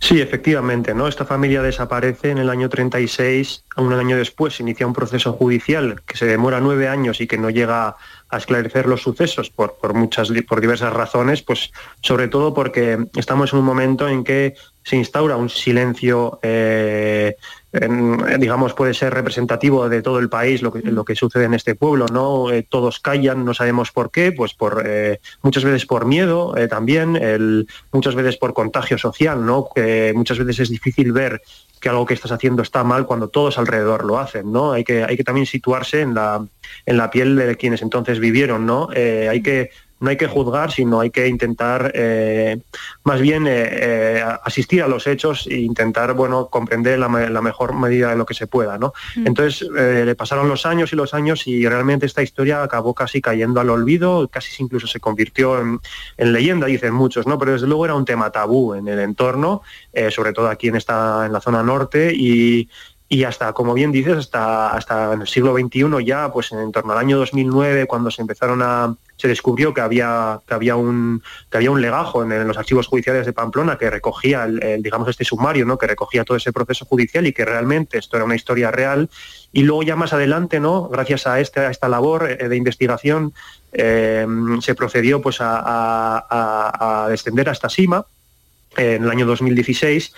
[0.00, 1.06] Sí, efectivamente, ¿no?
[1.06, 6.02] Esta familia desaparece en el año 36, un año después se inicia un proceso judicial
[6.04, 7.96] que se demora nueve años y que no llega
[8.28, 13.52] a esclarecer los sucesos por, por muchas por diversas razones, pues sobre todo porque estamos
[13.52, 17.36] en un momento en que se instaura un silencio eh,
[17.72, 21.54] en- digamos puede ser representativo de todo el país lo que, lo que sucede en
[21.54, 25.86] este pueblo no Eh, todos callan no sabemos por qué pues por eh, muchas veces
[25.86, 30.68] por miedo eh, también el- muchas veces por contagio social no que muchas veces es
[30.70, 31.40] difícil ver
[31.80, 35.04] que algo que estás haciendo está mal cuando todos alrededor lo hacen no hay que
[35.04, 36.44] hay que también situarse en la
[36.86, 39.70] en la piel de quienes entonces vivieron no Eh, hay que
[40.02, 42.58] no hay que juzgar, sino hay que intentar eh,
[43.04, 47.40] más bien eh, eh, asistir a los hechos e intentar bueno comprender la, me- la
[47.40, 48.78] mejor medida de lo que se pueda.
[48.78, 48.92] ¿no?
[49.16, 49.26] Mm.
[49.28, 53.60] Entonces le pasaron los años y los años y realmente esta historia acabó casi cayendo
[53.60, 55.78] al olvido, casi incluso se convirtió en,
[56.16, 57.38] en leyenda, dicen muchos, ¿no?
[57.38, 59.62] pero desde luego era un tema tabú en el entorno,
[60.10, 62.68] sobre todo aquí en, esta, en la zona norte y,
[63.12, 66.98] y hasta, como bien dices, hasta, hasta el siglo XXI ya, pues en torno al
[66.98, 71.70] año 2009, cuando se empezaron a se descubrió que había que había un que había
[71.70, 75.76] un legajo en, los archivos judiciales de Pamplona que recogía el, digamos este sumario, ¿no?
[75.76, 79.10] que recogía todo ese proceso judicial y que realmente esto era una historia real
[79.52, 80.88] y luego ya más adelante, ¿no?
[80.88, 83.34] gracias a, este, a esta labor eh, de investigación
[83.74, 84.26] eh,
[84.60, 88.06] se procedió pues a, a- a- descender a esta cima
[88.78, 90.14] eh, en el año 2016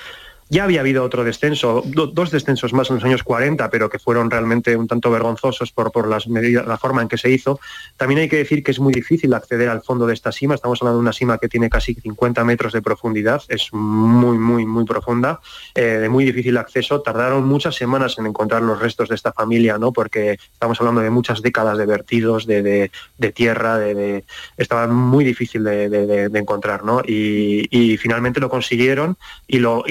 [0.55, 3.99] ya había habido otro descenso, do- dos descensos más en los años 40, pero que
[3.99, 7.59] fueron realmente un tanto vergonzosos por, por las medidas, la forma en que se hizo.
[7.97, 10.55] También hay que decir que es muy difícil acceder al fondo de esta cima.
[10.55, 14.65] Estamos hablando de una cima que tiene casi 50 metros de profundidad, es muy, muy,
[14.65, 15.41] muy profunda,
[15.75, 17.01] eh, de muy difícil acceso.
[17.03, 19.93] Tardaron muchas semanas en encontrar los restos de esta familia, ¿no?
[19.93, 24.23] Porque estamos hablando de muchas décadas de vertidos, de, de- tierra, de,
[24.57, 27.01] estaba muy difícil de, encontrar, ¿no?
[27.05, 29.17] Y, finalmente lo consiguieron
[29.49, 29.83] y, lo,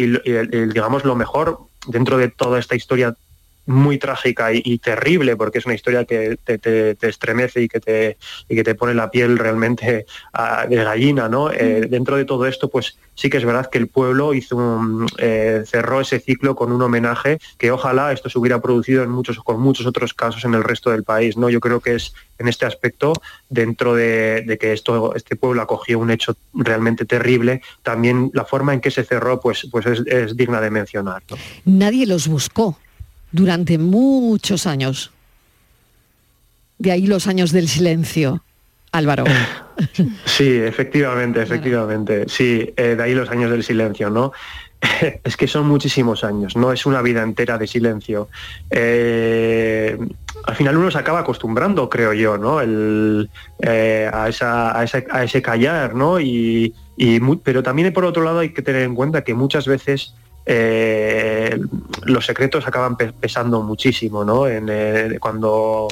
[0.54, 3.18] el, digamos lo mejor dentro de toda esta historia
[3.66, 7.68] muy trágica y, y terrible porque es una historia que te, te- te estremece y
[7.70, 8.18] que te
[8.50, 10.06] y que te pone la piel realmente
[10.70, 13.88] de gallina no Eh, dentro de todo esto pues sí que es verdad que el
[13.88, 18.62] pueblo hizo un, eh, cerró ese ciclo con un homenaje que ojalá esto se hubiera
[18.62, 21.80] producido en muchos con muchos otros casos en el resto del país no yo creo
[21.80, 23.14] que es en este aspecto
[23.50, 28.74] dentro de, de que esto este pueblo acogió un hecho realmente terrible también la forma
[28.74, 31.38] en que se cerró pues pues es, es digna de mencionar ¿no?
[31.66, 32.78] Nadie los buscó
[33.34, 35.12] durante muchos años.
[36.78, 38.42] De ahí los años del silencio,
[38.94, 39.26] Álvaro.
[40.26, 42.26] Sí, efectivamente, efectivamente.
[42.30, 44.32] Sí, eh, de ahí los años del silencio, ¿no?
[45.24, 48.30] Es que son muchísimos años, no es una vida entera de silencio.
[48.70, 49.98] Eh,
[50.46, 52.62] al final uno se acaba acostumbrando, creo yo, ¿no?
[52.62, 53.32] El,
[53.62, 56.20] eh, a, esa- a ese, a ese callar, ¿no?
[56.20, 59.66] Y, y mu- pero también por otro lado hay que tener en cuenta que muchas
[59.66, 60.14] veces
[60.46, 61.58] eh,
[62.06, 64.48] los secretos acaban pe- pesando muchísimo, ¿no?
[64.48, 65.88] En, eh, cuando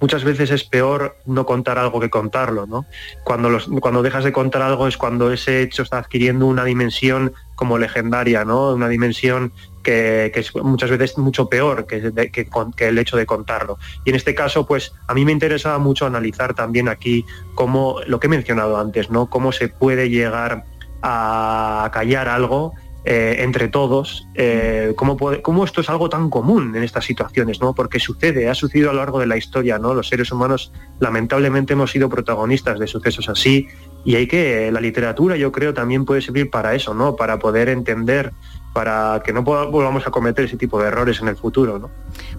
[0.00, 2.84] muchas veces es peor no contar algo que contarlo, ¿no?
[3.24, 7.32] Cuando, los, cuando dejas de contar algo es cuando ese hecho está adquiriendo una dimensión
[7.54, 8.72] como legendaria, ¿no?
[8.74, 9.52] Una dimensión
[9.82, 13.24] que, que es muchas veces mucho peor que, de- que con- que el hecho de
[13.26, 13.78] contarlo.
[14.04, 17.24] Y en este caso, pues a mí me interesaba mucho analizar también aquí
[17.54, 19.30] cómo, lo que he mencionado antes, ¿no?
[19.30, 20.64] Cómo se puede llegar
[21.02, 22.72] a callar algo
[23.06, 27.74] eh, entre todos, eh, cómo, cómo esto es algo tan común en estas situaciones, ¿no?
[27.74, 29.92] Porque sucede, ha sucedido a lo largo de la historia, ¿no?
[29.92, 33.68] Los seres humanos lamentablemente hemos sido protagonistas de sucesos así
[34.06, 37.14] y hay que, la literatura yo creo también puede servir para eso, ¿no?
[37.14, 38.32] Para poder entender,
[38.74, 41.90] para que no volvamos a cometer ese tipo de errores en el futuro, ¿no?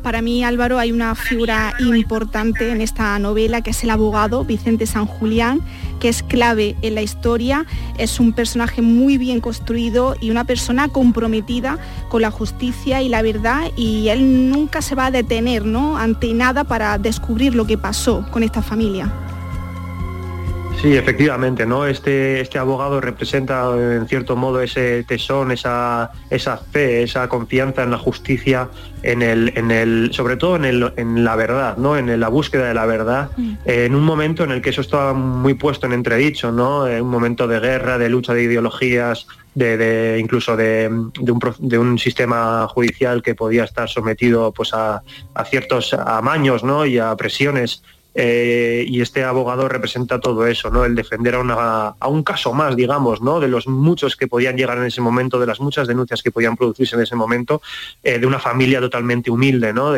[0.04, 4.86] Para mí, Álvaro, hay una figura importante en esta novela, que es el abogado Vicente
[4.86, 5.62] San Julián,
[6.02, 7.66] que es clave en la historia.
[7.98, 11.80] Es un personaje muy bien construido y una persona comprometida
[12.10, 15.98] con la justicia y la verdad y él nunca se va a detener ¿no?
[15.98, 19.10] ante nada para descubrir lo que pasó con esta familia.
[20.82, 21.88] Sí, efectivamente, ¿no?
[21.88, 27.90] Este, este abogado representa en cierto modo ese tesón, esa, esa fe, esa confianza en
[27.92, 28.70] la justicia,
[29.02, 31.98] en el, en el, sobre todo en, el, en la verdad, ¿no?
[31.98, 33.32] En la búsqueda de la verdad,
[33.66, 36.88] eh, en un momento en el que eso estaba muy puesto en entredicho, ¿no?
[36.88, 41.40] En un momento de guerra, de lucha de ideologías, de, de- incluso de, de un,
[41.40, 45.02] pro- de un sistema judicial que podía estar sometido pues a,
[45.34, 46.86] a ciertos amaños, ¿no?
[46.86, 47.82] Y a presiones
[48.18, 50.86] eh, y este abogado representa todo eso, ¿no?
[50.86, 53.42] El defender a, a un caso más, digamos, ¿no?
[53.42, 56.56] De los muchos que podían llegar en ese momento, de las muchas denuncias que podían
[56.56, 57.62] producirse en ese momento,
[58.04, 59.94] eh, de una familia totalmente humilde, ¿no?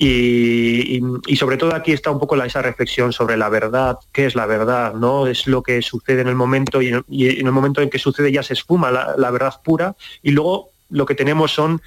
[0.00, 1.00] Y,
[1.36, 4.92] sobre todo aquí está un poco esa reflexión sobre la verdad, qué es la verdad,
[4.92, 5.26] ¿no?
[5.26, 7.98] Es lo que sucede en el momento y en, y en el momento en que
[7.98, 11.80] sucede ya se esfuma la, la verdad pura y luego lo que tenemos son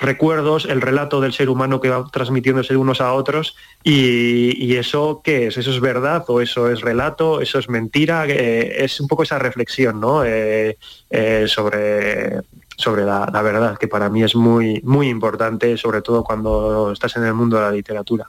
[0.00, 5.48] recuerdos, el relato del ser humano que va transmitiéndose unos a otros y, eso qué
[5.48, 9.24] es, eso es verdad o eso es relato, eso es mentira, Eh, es un poco
[9.24, 10.24] esa reflexión ¿no?
[10.24, 10.78] Eh,
[11.10, 12.40] eh, sobre,
[12.76, 17.16] sobre la, la verdad, que para mí es muy, muy importante, sobre todo cuando estás
[17.16, 18.26] en el mundo de la literatura.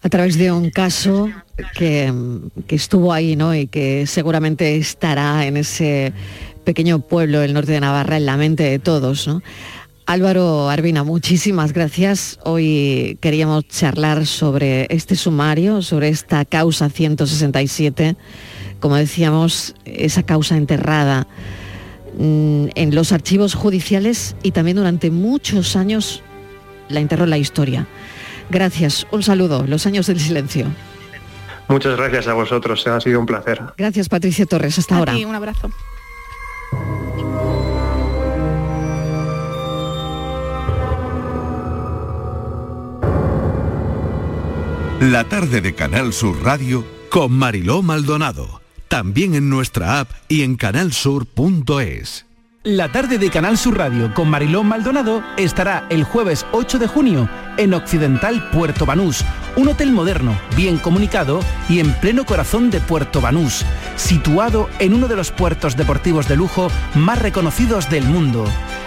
[0.00, 1.28] a través de un caso
[1.76, 2.12] que,
[2.66, 3.54] que estuvo ahí, ¿no?
[3.54, 6.14] Y que seguramente estará en ese
[6.64, 9.42] pequeño pueblo del norte de Navarra en la mente de todos, ¿no?
[10.08, 12.38] Álvaro Arbina, muchísimas gracias.
[12.42, 18.16] Hoy queríamos charlar sobre este sumario, sobre esta causa 167,
[18.80, 21.26] como decíamos, esa causa enterrada
[22.18, 26.22] mm, en los archivos judiciales y también durante muchos años
[26.88, 27.86] la enterró en la historia.
[28.48, 30.68] Gracias, un saludo, los años del silencio.
[31.68, 33.60] Muchas gracias a vosotros, ha sido un placer.
[33.76, 35.12] Gracias Patricia Torres, hasta A ahora.
[35.12, 35.70] ti, un abrazo.
[45.00, 48.60] La tarde de Canal Sur Radio con Mariló Maldonado.
[48.88, 52.26] También en nuestra app y en canalsur.es.
[52.64, 57.28] La tarde de Canal Sur Radio con Marilón Maldonado estará el jueves 8 de junio
[57.58, 59.24] en Occidental Puerto Banús,
[59.56, 63.64] un hotel moderno, bien comunicado y en pleno corazón de Puerto Banús,
[63.96, 68.46] situado en uno de los puertos deportivos de lujo más reconocidos del mundo.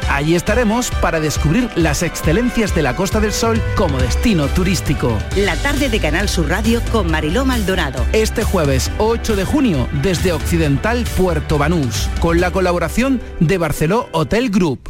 [0.10, 5.18] Allí estaremos para descubrir las excelencias de la Costa del Sol como destino turístico.
[5.36, 8.06] La tarde de Canal Sur Radio con Mariló Maldonado.
[8.12, 14.50] Este jueves 8 de junio desde Occidental Puerto Banús, con la colaboración de Barceló Hotel
[14.50, 14.90] Group.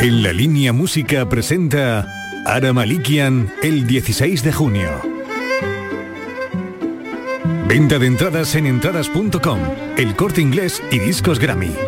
[0.00, 2.06] En la línea música presenta
[2.46, 4.88] Ara Malikian el 16 de junio.
[7.66, 9.58] Venta de entradas en entradas.com,
[9.96, 11.87] el corte inglés y discos Grammy.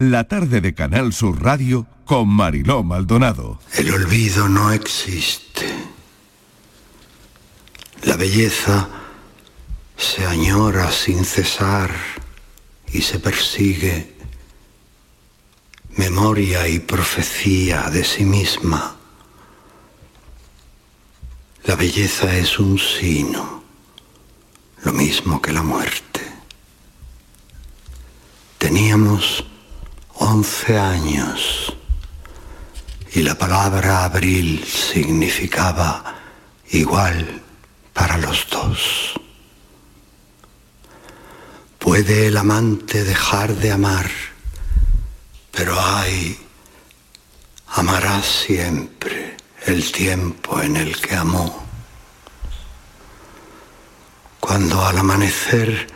[0.00, 3.60] La tarde de Canal Sur Radio con Mariló Maldonado.
[3.74, 5.72] El olvido no existe.
[8.02, 8.88] La belleza
[9.96, 11.94] se añora sin cesar
[12.92, 14.16] y se persigue.
[15.90, 18.96] Memoria y profecía de sí misma.
[21.66, 23.62] La belleza es un sino,
[24.82, 26.20] lo mismo que la muerte.
[28.58, 29.53] Teníamos
[30.16, 31.74] 11 años
[33.12, 36.14] y la palabra abril significaba
[36.70, 37.42] igual
[37.92, 39.14] para los dos.
[41.78, 44.10] Puede el amante dejar de amar,
[45.50, 46.38] pero ay,
[47.68, 49.36] amará siempre
[49.66, 51.64] el tiempo en el que amó.
[54.40, 55.86] Cuando al amanecer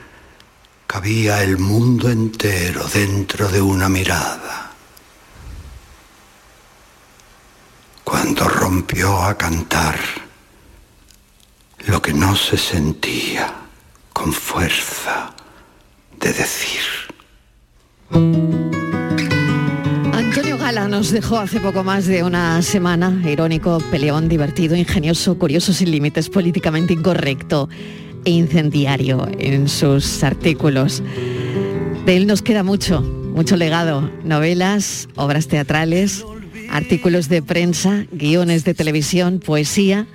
[0.89, 4.73] cabía el mundo entero dentro de una mirada.
[8.03, 9.97] Cuando rompió a cantar
[11.87, 13.55] lo que no se sentía
[14.15, 15.35] con fuerza
[16.19, 16.81] de decir.
[20.15, 25.75] Antonio Gala nos dejó hace poco más de una semana, irónico, peleón, divertido, ingenioso, curioso,
[25.75, 27.69] sin límites, políticamente incorrecto
[28.25, 31.03] e incendiario en sus artículos.
[32.07, 36.25] De él nos queda mucho, mucho legado, novelas, obras teatrales,
[36.71, 40.07] artículos de prensa, guiones de televisión, poesía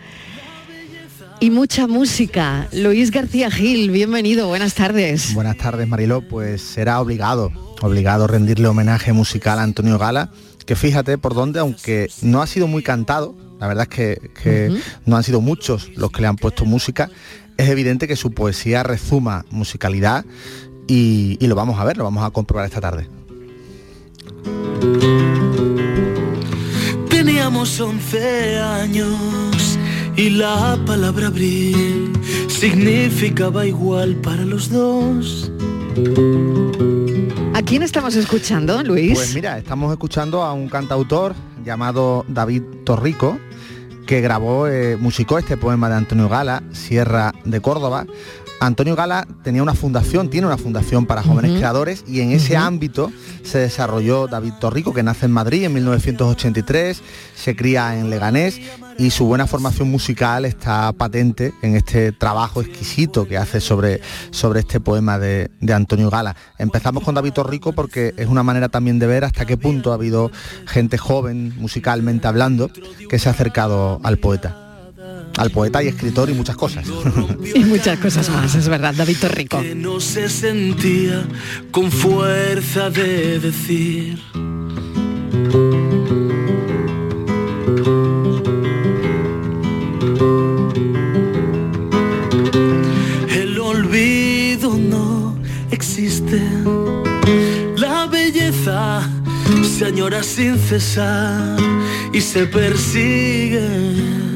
[1.40, 2.68] y mucha música.
[2.72, 5.34] Luis García Gil, bienvenido, buenas tardes.
[5.34, 6.22] Buenas tardes, Mariló.
[6.22, 7.52] Pues será obligado,
[7.82, 10.32] obligado rendirle homenaje musical a Antonio Gala,
[10.66, 15.18] que fíjate por dónde, aunque no ha sido muy cantado, la verdad es que, no
[15.18, 17.10] han sido muchos los que le han puesto música,
[17.58, 20.26] es evidente que su poesía rezuma musicalidad
[20.88, 23.08] y, y lo vamos a ver, lo vamos a comprobar esta tarde.
[27.10, 29.80] Teníamos 11 años
[30.16, 32.12] y la palabra abril
[32.48, 35.52] significaba igual para los dos.
[37.54, 39.14] ¿A quién estamos escuchando, Luis?
[39.14, 43.38] Pues mira, estamos escuchando a un cantautor llamado David Torrico,
[44.06, 48.06] que grabó, eh, musicó este poema de Antonio Gala, Sierra de Córdoba.
[48.66, 53.12] Antonio Gala tenía una fundación, tiene una fundación para jóvenes creadores y en ese ámbito
[53.44, 57.02] se desarrolló David Torrico, que nace en Madrid en 1983,
[57.36, 58.62] se cría en Leganés
[58.98, 64.00] y su buena formación musical está patente en este trabajo exquisito que hace sobre,
[64.32, 66.38] sobre este poema de, de Antonio Gala.
[66.58, 69.96] Empezamos con David Torrico porque es una manera también de ver hasta qué punto ha
[69.96, 70.32] habido
[70.68, 72.72] gente joven, musicalmente hablando,
[73.10, 74.63] que se ha acercado al poeta.
[75.38, 76.88] Al poeta y escritor y muchas cosas.
[77.56, 79.62] Y muchas cosas más, es verdad, David Torrico.
[79.62, 81.24] Que no se sentía
[81.72, 84.20] con fuerza de decir.
[93.30, 95.36] El olvido no
[95.72, 96.42] existe.
[97.78, 99.02] La belleza
[99.64, 101.58] se añora sin cesar
[102.14, 104.33] y se persigue.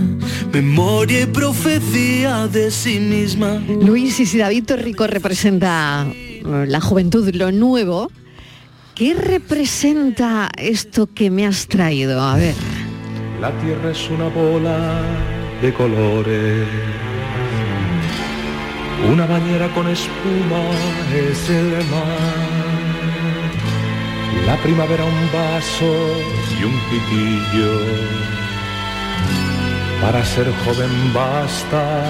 [0.51, 3.61] Memoria y profecía de sí misma.
[3.67, 8.09] Luis, y si David Torrico representa eh, la juventud, lo nuevo,
[8.95, 12.21] ¿qué representa esto que me has traído?
[12.21, 12.55] A ver.
[13.41, 15.01] La tierra es una bola
[15.61, 16.67] de colores.
[19.11, 20.61] una bañera con espuma
[21.13, 22.57] es el mar.
[24.45, 25.93] La primavera un vaso
[26.59, 28.36] y un pitillo.
[30.01, 32.03] Para ser joven basta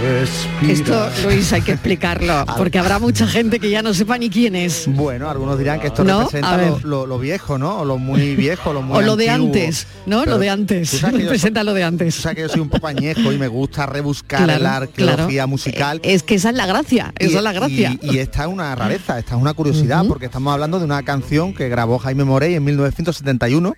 [0.00, 0.70] respirar.
[0.70, 4.54] Esto, Luis, hay que explicarlo, porque habrá mucha gente que ya no sepa ni quién
[4.54, 4.84] es.
[4.86, 6.20] Bueno, algunos dirán que esto ¿No?
[6.20, 7.80] representa lo, lo- lo viejo, ¿no?
[7.80, 10.20] O lo muy viejo, lo muy O lo de antes, ¿no?
[10.20, 11.00] Pero lo de antes.
[11.00, 12.18] yo Representa lo de antes.
[12.20, 15.26] O sea que yo soy un poco añejo y me gusta rebuscar Claro, la arqueología
[15.26, 15.48] claro.
[15.48, 16.00] musical.
[16.04, 17.98] Es que esa es la gracia, esa Y- es la gracia.
[18.00, 21.02] Y, y esta es una rareza, esta es una curiosidad, porque estamos hablando de una
[21.02, 23.74] canción que grabó Jaime Morey en 1971,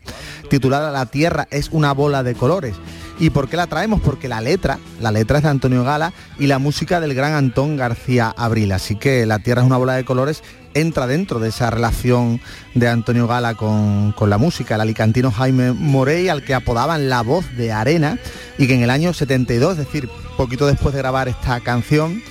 [0.50, 2.74] titulada La Tierra es una bola de colores.
[3.18, 4.00] ¿Y por qué la traemos?
[4.00, 7.76] Porque la letra, la letra es de Antonio Gala y la música del gran Antón
[7.76, 8.72] García Abril.
[8.72, 10.42] Así que La Tierra es una bola de colores
[10.74, 12.40] entra dentro de esa relación
[12.74, 17.22] de Antonio Gala con, con la música, el alicantino Jaime Morey, al que apodaban la
[17.22, 18.18] voz de arena,
[18.58, 22.22] y que en el año 72, es decir, poquito después de grabar esta canción,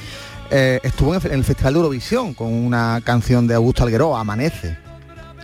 [0.51, 4.82] eh, estuvo en el, Festival de Eurovisión con una canción de Augusto Alguero, Amanece.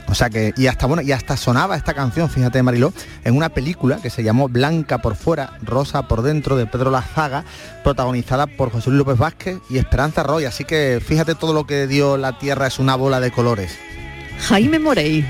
[0.10, 2.91] O sea que, y hasta bueno, y hasta sonaba esta canción, fíjate Mariló,
[3.24, 7.43] en una película que se llamó Blanca por fuera, Rosa por dentro, de Pedro Lazaga,
[7.84, 10.45] protagonizada por José Luis López Vázquez y Esperanza Roy.
[10.45, 13.78] Así que fíjate todo lo que dio la tierra es una bola de colores.
[14.47, 15.26] Jaime Morey.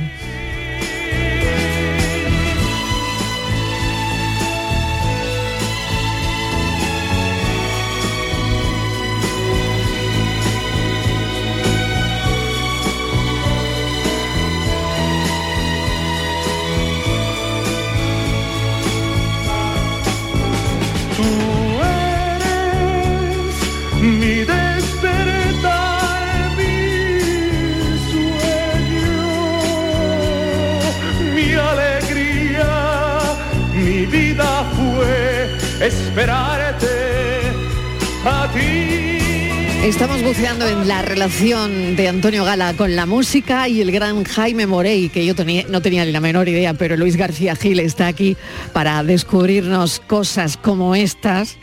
[39.89, 44.67] Estamos buceando en la relación de Antonio Gala con la música y el gran Jaime
[44.67, 48.07] Morey, que yo tenía- no tenía ni la menor idea, pero Luis García Gil está
[48.07, 48.37] aquí
[48.71, 51.57] para descubrirnos cosas como estas.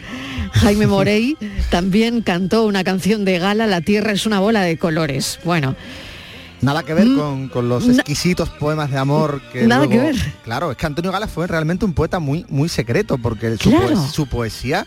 [0.54, 1.36] Jaime Morey
[1.70, 5.38] también cantó una canción de Gala, La Tierra es una bola de colores.
[5.44, 5.76] Bueno,
[6.62, 10.12] Nada que ver con, con los exquisitos poemas de amor que Mm, Nada luego- que
[10.12, 10.32] ver.
[10.42, 13.88] Claro, es que Antonio Gala fue realmente un poeta muy, muy secreto, porque su, Claro.
[13.88, 14.86] poes- su poesía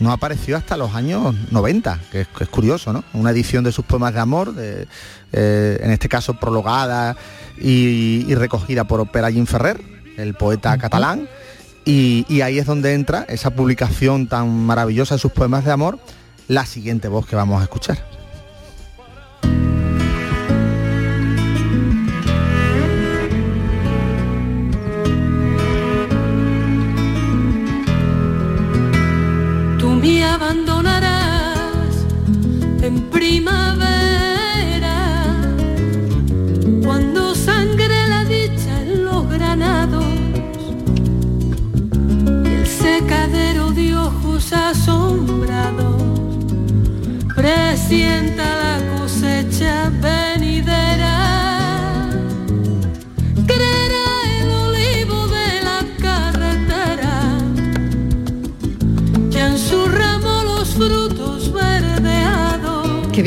[0.00, 3.04] no apareció hasta los años 90, que es, que es curioso, ¿no?
[3.12, 4.86] Una edición de sus poemas de amor, de,
[5.32, 7.16] eh, en este caso prologada
[7.58, 9.80] y, y recogida por Perallín Ferrer,
[10.16, 11.28] el poeta catalán,
[11.84, 15.98] y, y ahí es donde entra esa publicación tan maravillosa de sus poemas de amor,
[16.48, 18.15] la siguiente voz que vamos a escuchar.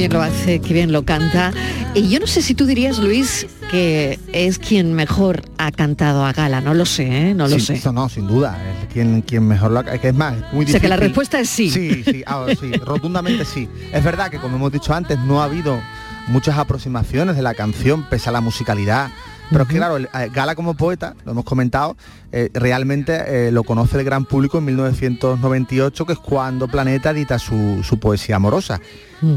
[0.09, 1.51] Bien lo hace, qué bien lo canta.
[1.93, 6.33] Y yo no sé si tú dirías, Luis, que es quien mejor ha cantado a
[6.33, 7.33] Gala, no lo sé, ¿eh?
[7.35, 7.73] no lo Sí, sé.
[7.75, 8.57] Eso no, sin duda.
[8.81, 10.97] Es quien, quien mejor lo ha- que es más, es muy O sea que la
[10.97, 11.69] respuesta es sí.
[11.69, 13.67] Sí, sí, ah, sí, rotundamente sí.
[13.91, 15.79] Es verdad que como hemos dicho antes, no ha habido
[16.27, 19.09] muchas aproximaciones de la canción, pese a la musicalidad.
[19.51, 21.97] Pero es que claro, el- eh, Gala como poeta, lo hemos comentado,
[22.31, 27.39] eh, realmente eh, lo conoce el gran público en 1998, que es cuando Planeta edita
[27.39, 28.79] su, su poesía amorosa.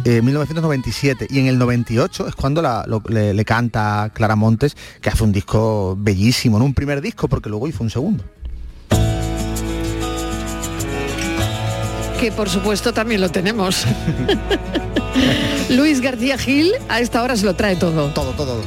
[0.04, 4.76] Eh, 1997 y en el 98 es cuando la- lo- le, le canta Clara Montes
[5.00, 8.22] que hace un disco bellísimo, no un primer disco porque luego hizo un segundo.
[12.20, 13.84] Que por supuesto también lo tenemos.
[15.70, 18.10] Luis García Gil a esta hora se lo trae todo.
[18.10, 18.60] Todo, todo.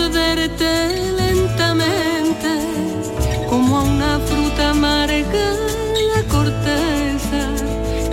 [0.00, 2.50] Morderte lentamente
[3.48, 5.48] como a una fruta amarga
[6.14, 7.40] la corteza.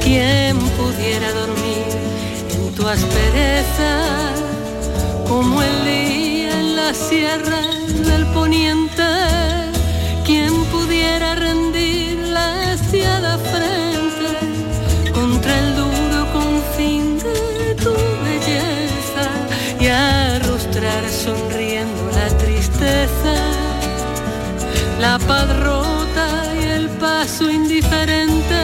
[0.04, 1.88] Quien pudiera dormir
[2.56, 4.34] en tu aspereza
[5.28, 7.62] como el día en la sierra
[8.10, 9.04] del poniente.
[10.26, 13.37] Quien pudiera rendir la aseada
[25.00, 28.56] la paz rota y el paso indiferente.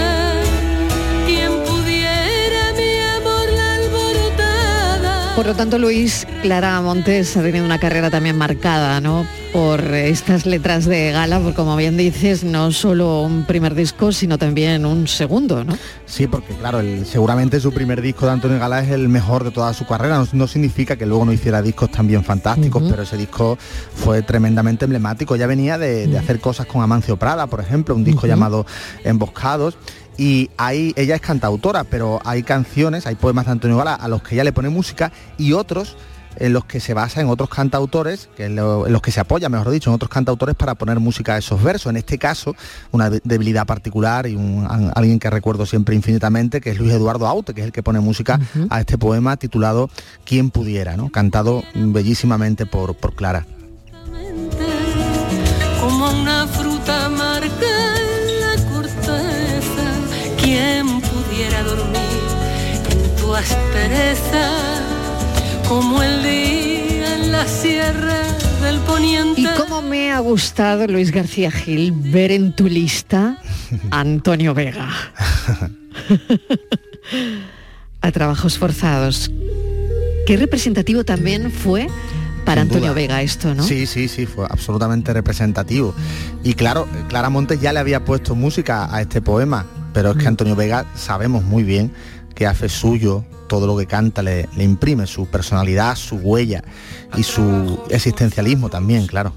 [1.25, 5.35] Quien pudiera mi amor la alborotada.
[5.35, 9.25] Por lo tanto, Luis, Clara Montes ha tenido una carrera también marcada, ¿no?
[9.53, 14.39] Por estas letras de gala, porque como bien dices, no solo un primer disco, sino
[14.39, 15.77] también un segundo, ¿no?
[16.07, 19.51] Sí, porque claro, el- seguramente su primer disco de Antonio Gala es el mejor de
[19.51, 20.17] toda su carrera.
[20.17, 23.55] No, no significa que luego no hiciera discos también fantásticos, pero ese disco
[23.93, 25.35] fue tremendamente emblemático.
[25.35, 28.65] Ya venía de, de hacer cosas con Amancio Prada, por ejemplo, un disco llamado
[29.03, 29.77] Emboscados.
[30.17, 34.23] Y hay, ella es cantautora, pero hay canciones, hay poemas de Antonio Gala a los
[34.23, 35.95] que ella le pone música y otros
[36.37, 39.19] en los que se basa en otros cantautores, que en, lo- en los que se
[39.19, 41.89] apoya, mejor dicho, en otros cantautores para poner música a esos versos.
[41.89, 42.55] En este caso,
[42.91, 46.91] una de- debilidad particular y un, a- alguien que recuerdo siempre infinitamente, que es Luis
[46.93, 49.89] Eduardo Aute, que es el que pone música a este poema titulado
[50.25, 51.09] Quien pudiera, ¿no?
[51.09, 53.45] cantado bellísimamente por, por Clara.
[55.81, 59.85] como una fruta amarga en la corteza.
[60.41, 62.23] Quien pudiera dormir
[62.89, 64.49] en tu aspereza,
[65.73, 68.21] como el día en la sierra
[68.61, 69.41] del poniente.
[69.41, 73.41] Y cómo me ha gustado, Luis García Gil, ver en tu lista
[73.89, 74.91] a Antonio Vega.
[78.01, 79.31] a trabajos forzados.
[80.27, 81.87] Qué representativo también fue
[82.45, 83.01] para Sin Antonio duda.
[83.01, 83.63] Vega esto, ¿no?
[83.63, 85.95] Sí, sí, sí, fue absolutamente representativo.
[86.43, 90.27] Y claro, Clara Montes ya le había puesto música a este poema, pero es que
[90.27, 91.91] Antonio Vega sabemos muy bien
[92.35, 96.63] que hace suyo todo lo que canta, le, le imprime su personalidad, su huella
[97.15, 99.31] y su existencialismo también, claro.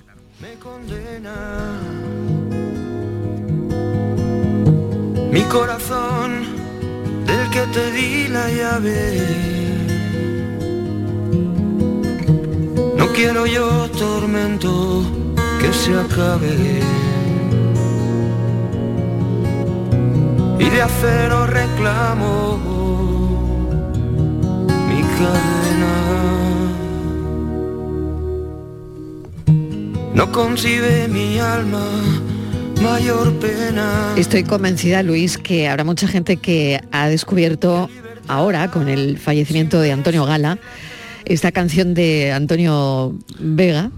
[5.30, 6.30] Mi corazón,
[7.26, 8.98] del que te di la llave.
[12.96, 15.04] No quiero yo tormento
[15.60, 16.80] que se acabe.
[20.58, 22.75] Y de acero reclamo
[30.14, 31.84] No concibe mi alma
[32.82, 34.14] mayor pena.
[34.16, 37.90] Estoy convencida, Luis, que habrá mucha gente que ha descubierto
[38.28, 40.58] ahora, con el fallecimiento de Antonio Gala,
[41.24, 43.90] esta canción de Antonio Vega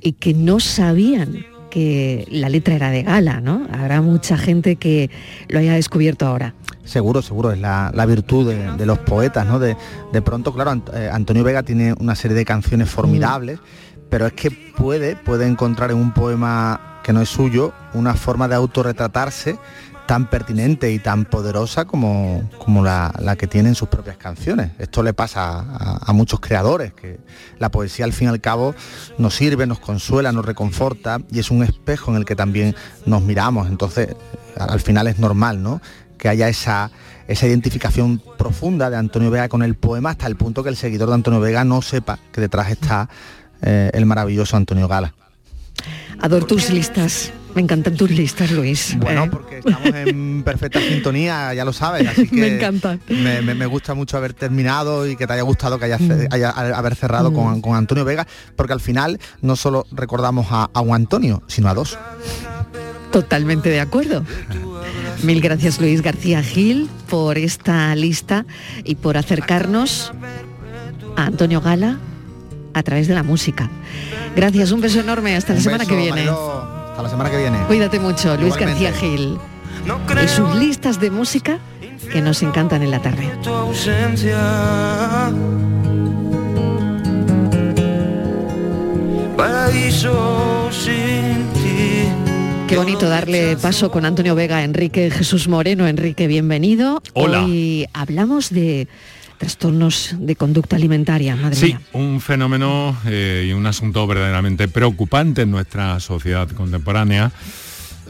[0.00, 3.66] y que no sabían que la letra era de Gala, ¿no?
[3.72, 5.10] Habrá mucha gente que
[5.48, 6.54] lo haya descubierto ahora.
[6.88, 9.58] Seguro, seguro, es la, la virtud de, de los poetas, ¿no?
[9.58, 9.76] De,
[10.10, 13.58] de pronto, claro, Ant- eh, Antonio Vega tiene una serie de canciones formidables,
[14.08, 18.48] pero es que puede, puede encontrar en un poema que no es suyo una forma
[18.48, 19.58] de autorretratarse
[20.06, 24.70] tan pertinente y tan poderosa como, como la, la que tienen sus propias canciones.
[24.78, 27.20] Esto le pasa a, a muchos creadores, que
[27.58, 28.74] la poesía al fin y al cabo
[29.18, 32.74] nos sirve, nos consuela, nos reconforta y es un espejo en el que también
[33.04, 33.68] nos miramos.
[33.68, 34.16] Entonces,
[34.58, 35.82] al final es normal, ¿no?
[36.18, 36.90] Que haya esa,
[37.28, 41.08] esa identificación profunda de Antonio Vega con el poema hasta el punto que el seguidor
[41.08, 43.08] de Antonio Vega no sepa que detrás está
[43.62, 45.14] eh, el maravilloso Antonio Gala.
[46.20, 47.30] Adoro tus listas.
[47.54, 48.96] Me encantan tus listas, Luis.
[48.98, 49.28] Bueno, ¿eh?
[49.30, 52.98] porque estamos en perfecta sintonía, ya lo sabes, así que Me encanta.
[53.08, 56.28] Me, me- me gusta mucho haber terminado y que te haya gustado que haya, ce-
[56.30, 60.80] haya- haber cerrado con, con Antonio Vega, porque al final no solo recordamos a, a
[60.80, 61.96] un Antonio, sino a dos.
[63.10, 64.24] Totalmente de acuerdo.
[65.22, 68.46] Mil gracias Luis García Gil por esta lista
[68.84, 70.12] y por acercarnos
[71.16, 71.98] a Antonio Gala
[72.74, 73.68] a través de la música.
[74.36, 76.10] Gracias, un beso enorme, hasta la Un semana que viene.
[76.10, 76.62] Mariló.
[76.90, 77.58] Hasta la semana que viene.
[77.66, 78.84] Cuídate mucho, Luis Igualmente.
[78.84, 79.38] García Gil.
[80.24, 81.58] Y sus listas de música
[82.12, 83.30] que nos encantan en la tarde.
[83.42, 84.38] tu ausencia.
[89.36, 91.57] Paraíso sin ti.
[92.68, 95.88] Qué bonito darle paso con Antonio Vega Enrique Jesús Moreno.
[95.88, 97.02] Enrique, bienvenido.
[97.14, 97.44] Hola.
[97.44, 98.88] Hoy hablamos de
[99.38, 101.80] trastornos de conducta alimentaria, madre Sí, mía.
[101.94, 107.32] un fenómeno eh, y un asunto verdaderamente preocupante en nuestra sociedad contemporánea.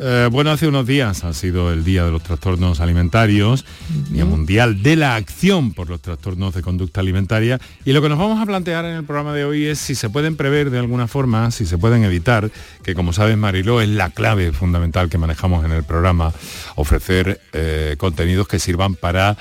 [0.01, 3.65] Eh, bueno, hace unos días ha sido el Día de los Trastornos Alimentarios,
[4.11, 8.19] Día Mundial de la Acción por los Trastornos de Conducta Alimentaria, y lo que nos
[8.19, 11.09] vamos a plantear en el programa de hoy es si se pueden prever de alguna
[11.09, 12.51] forma, si se pueden evitar,
[12.85, 16.33] que como sabes Mariló es la clave fundamental que manejamos en el programa,
[16.77, 19.37] ofrecer eh, contenidos que sirvan para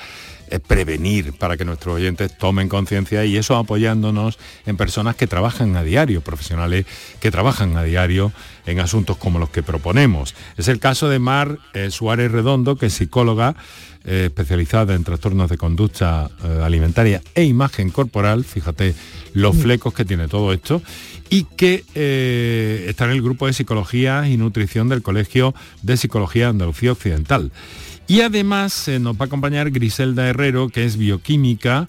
[0.50, 5.76] eh, prevenir, para que nuestros oyentes tomen conciencia y eso apoyándonos en personas que trabajan
[5.76, 6.86] a diario, profesionales
[7.20, 8.32] que trabajan a diario
[8.66, 10.34] en asuntos como los que proponemos.
[10.56, 13.56] Es el caso de Mar eh, Suárez Redondo, que es psicóloga
[14.04, 16.30] eh, especializada en trastornos de conducta
[16.62, 18.94] alimentaria e imagen corporal, fíjate
[19.34, 19.60] los Mm.
[19.60, 20.82] flecos que tiene todo esto,
[21.30, 21.84] y que
[22.88, 27.52] está en el grupo de psicología y nutrición del Colegio de Psicología Andalucía Occidental.
[28.08, 31.88] Y además eh, nos va a acompañar Griselda Herrero, que es bioquímica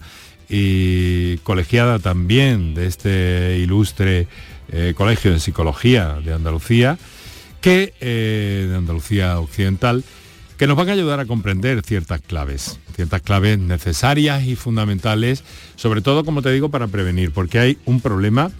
[0.50, 4.28] y colegiada también de este ilustre
[4.70, 6.98] eh, Colegio de Psicología de Andalucía,
[7.62, 10.04] que, eh, de Andalucía Occidental,
[10.58, 15.42] que nos van a ayudar a comprender ciertas claves, ciertas claves necesarias y fundamentales,
[15.76, 18.50] sobre todo, como te digo, para prevenir, porque hay un problema,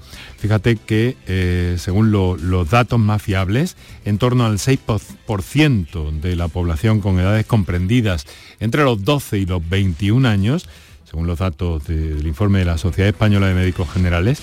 [0.40, 6.48] fíjate que eh, según lo- los datos más fiables, en torno al 6% de la
[6.48, 8.26] población con edades comprendidas
[8.58, 10.68] entre los 12 y los 21 años,
[11.08, 14.40] según los datos de- del informe de la Sociedad Española de Médicos Generales,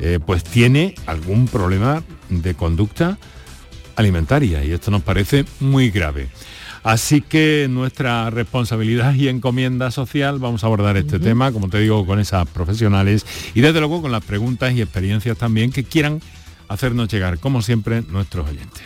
[0.00, 3.18] eh, pues tiene algún problema de conducta
[3.96, 6.28] alimentaria y esto nos parece muy grave.
[6.82, 12.06] Así que nuestra responsabilidad y encomienda social vamos a abordar este tema, como te digo,
[12.06, 16.20] con esas profesionales y desde luego con las preguntas y experiencias también que quieran
[16.68, 18.82] hacernos llegar, como siempre, nuestros oyentes.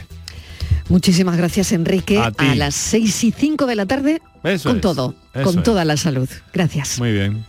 [0.89, 2.19] Muchísimas gracias, Enrique.
[2.19, 5.59] A A, las 6 y 5 de la tarde, Eso con es, todo, eso con
[5.59, 5.65] es.
[5.65, 6.29] toda la salud.
[6.53, 6.99] Gracias.
[6.99, 7.45] Muy bien.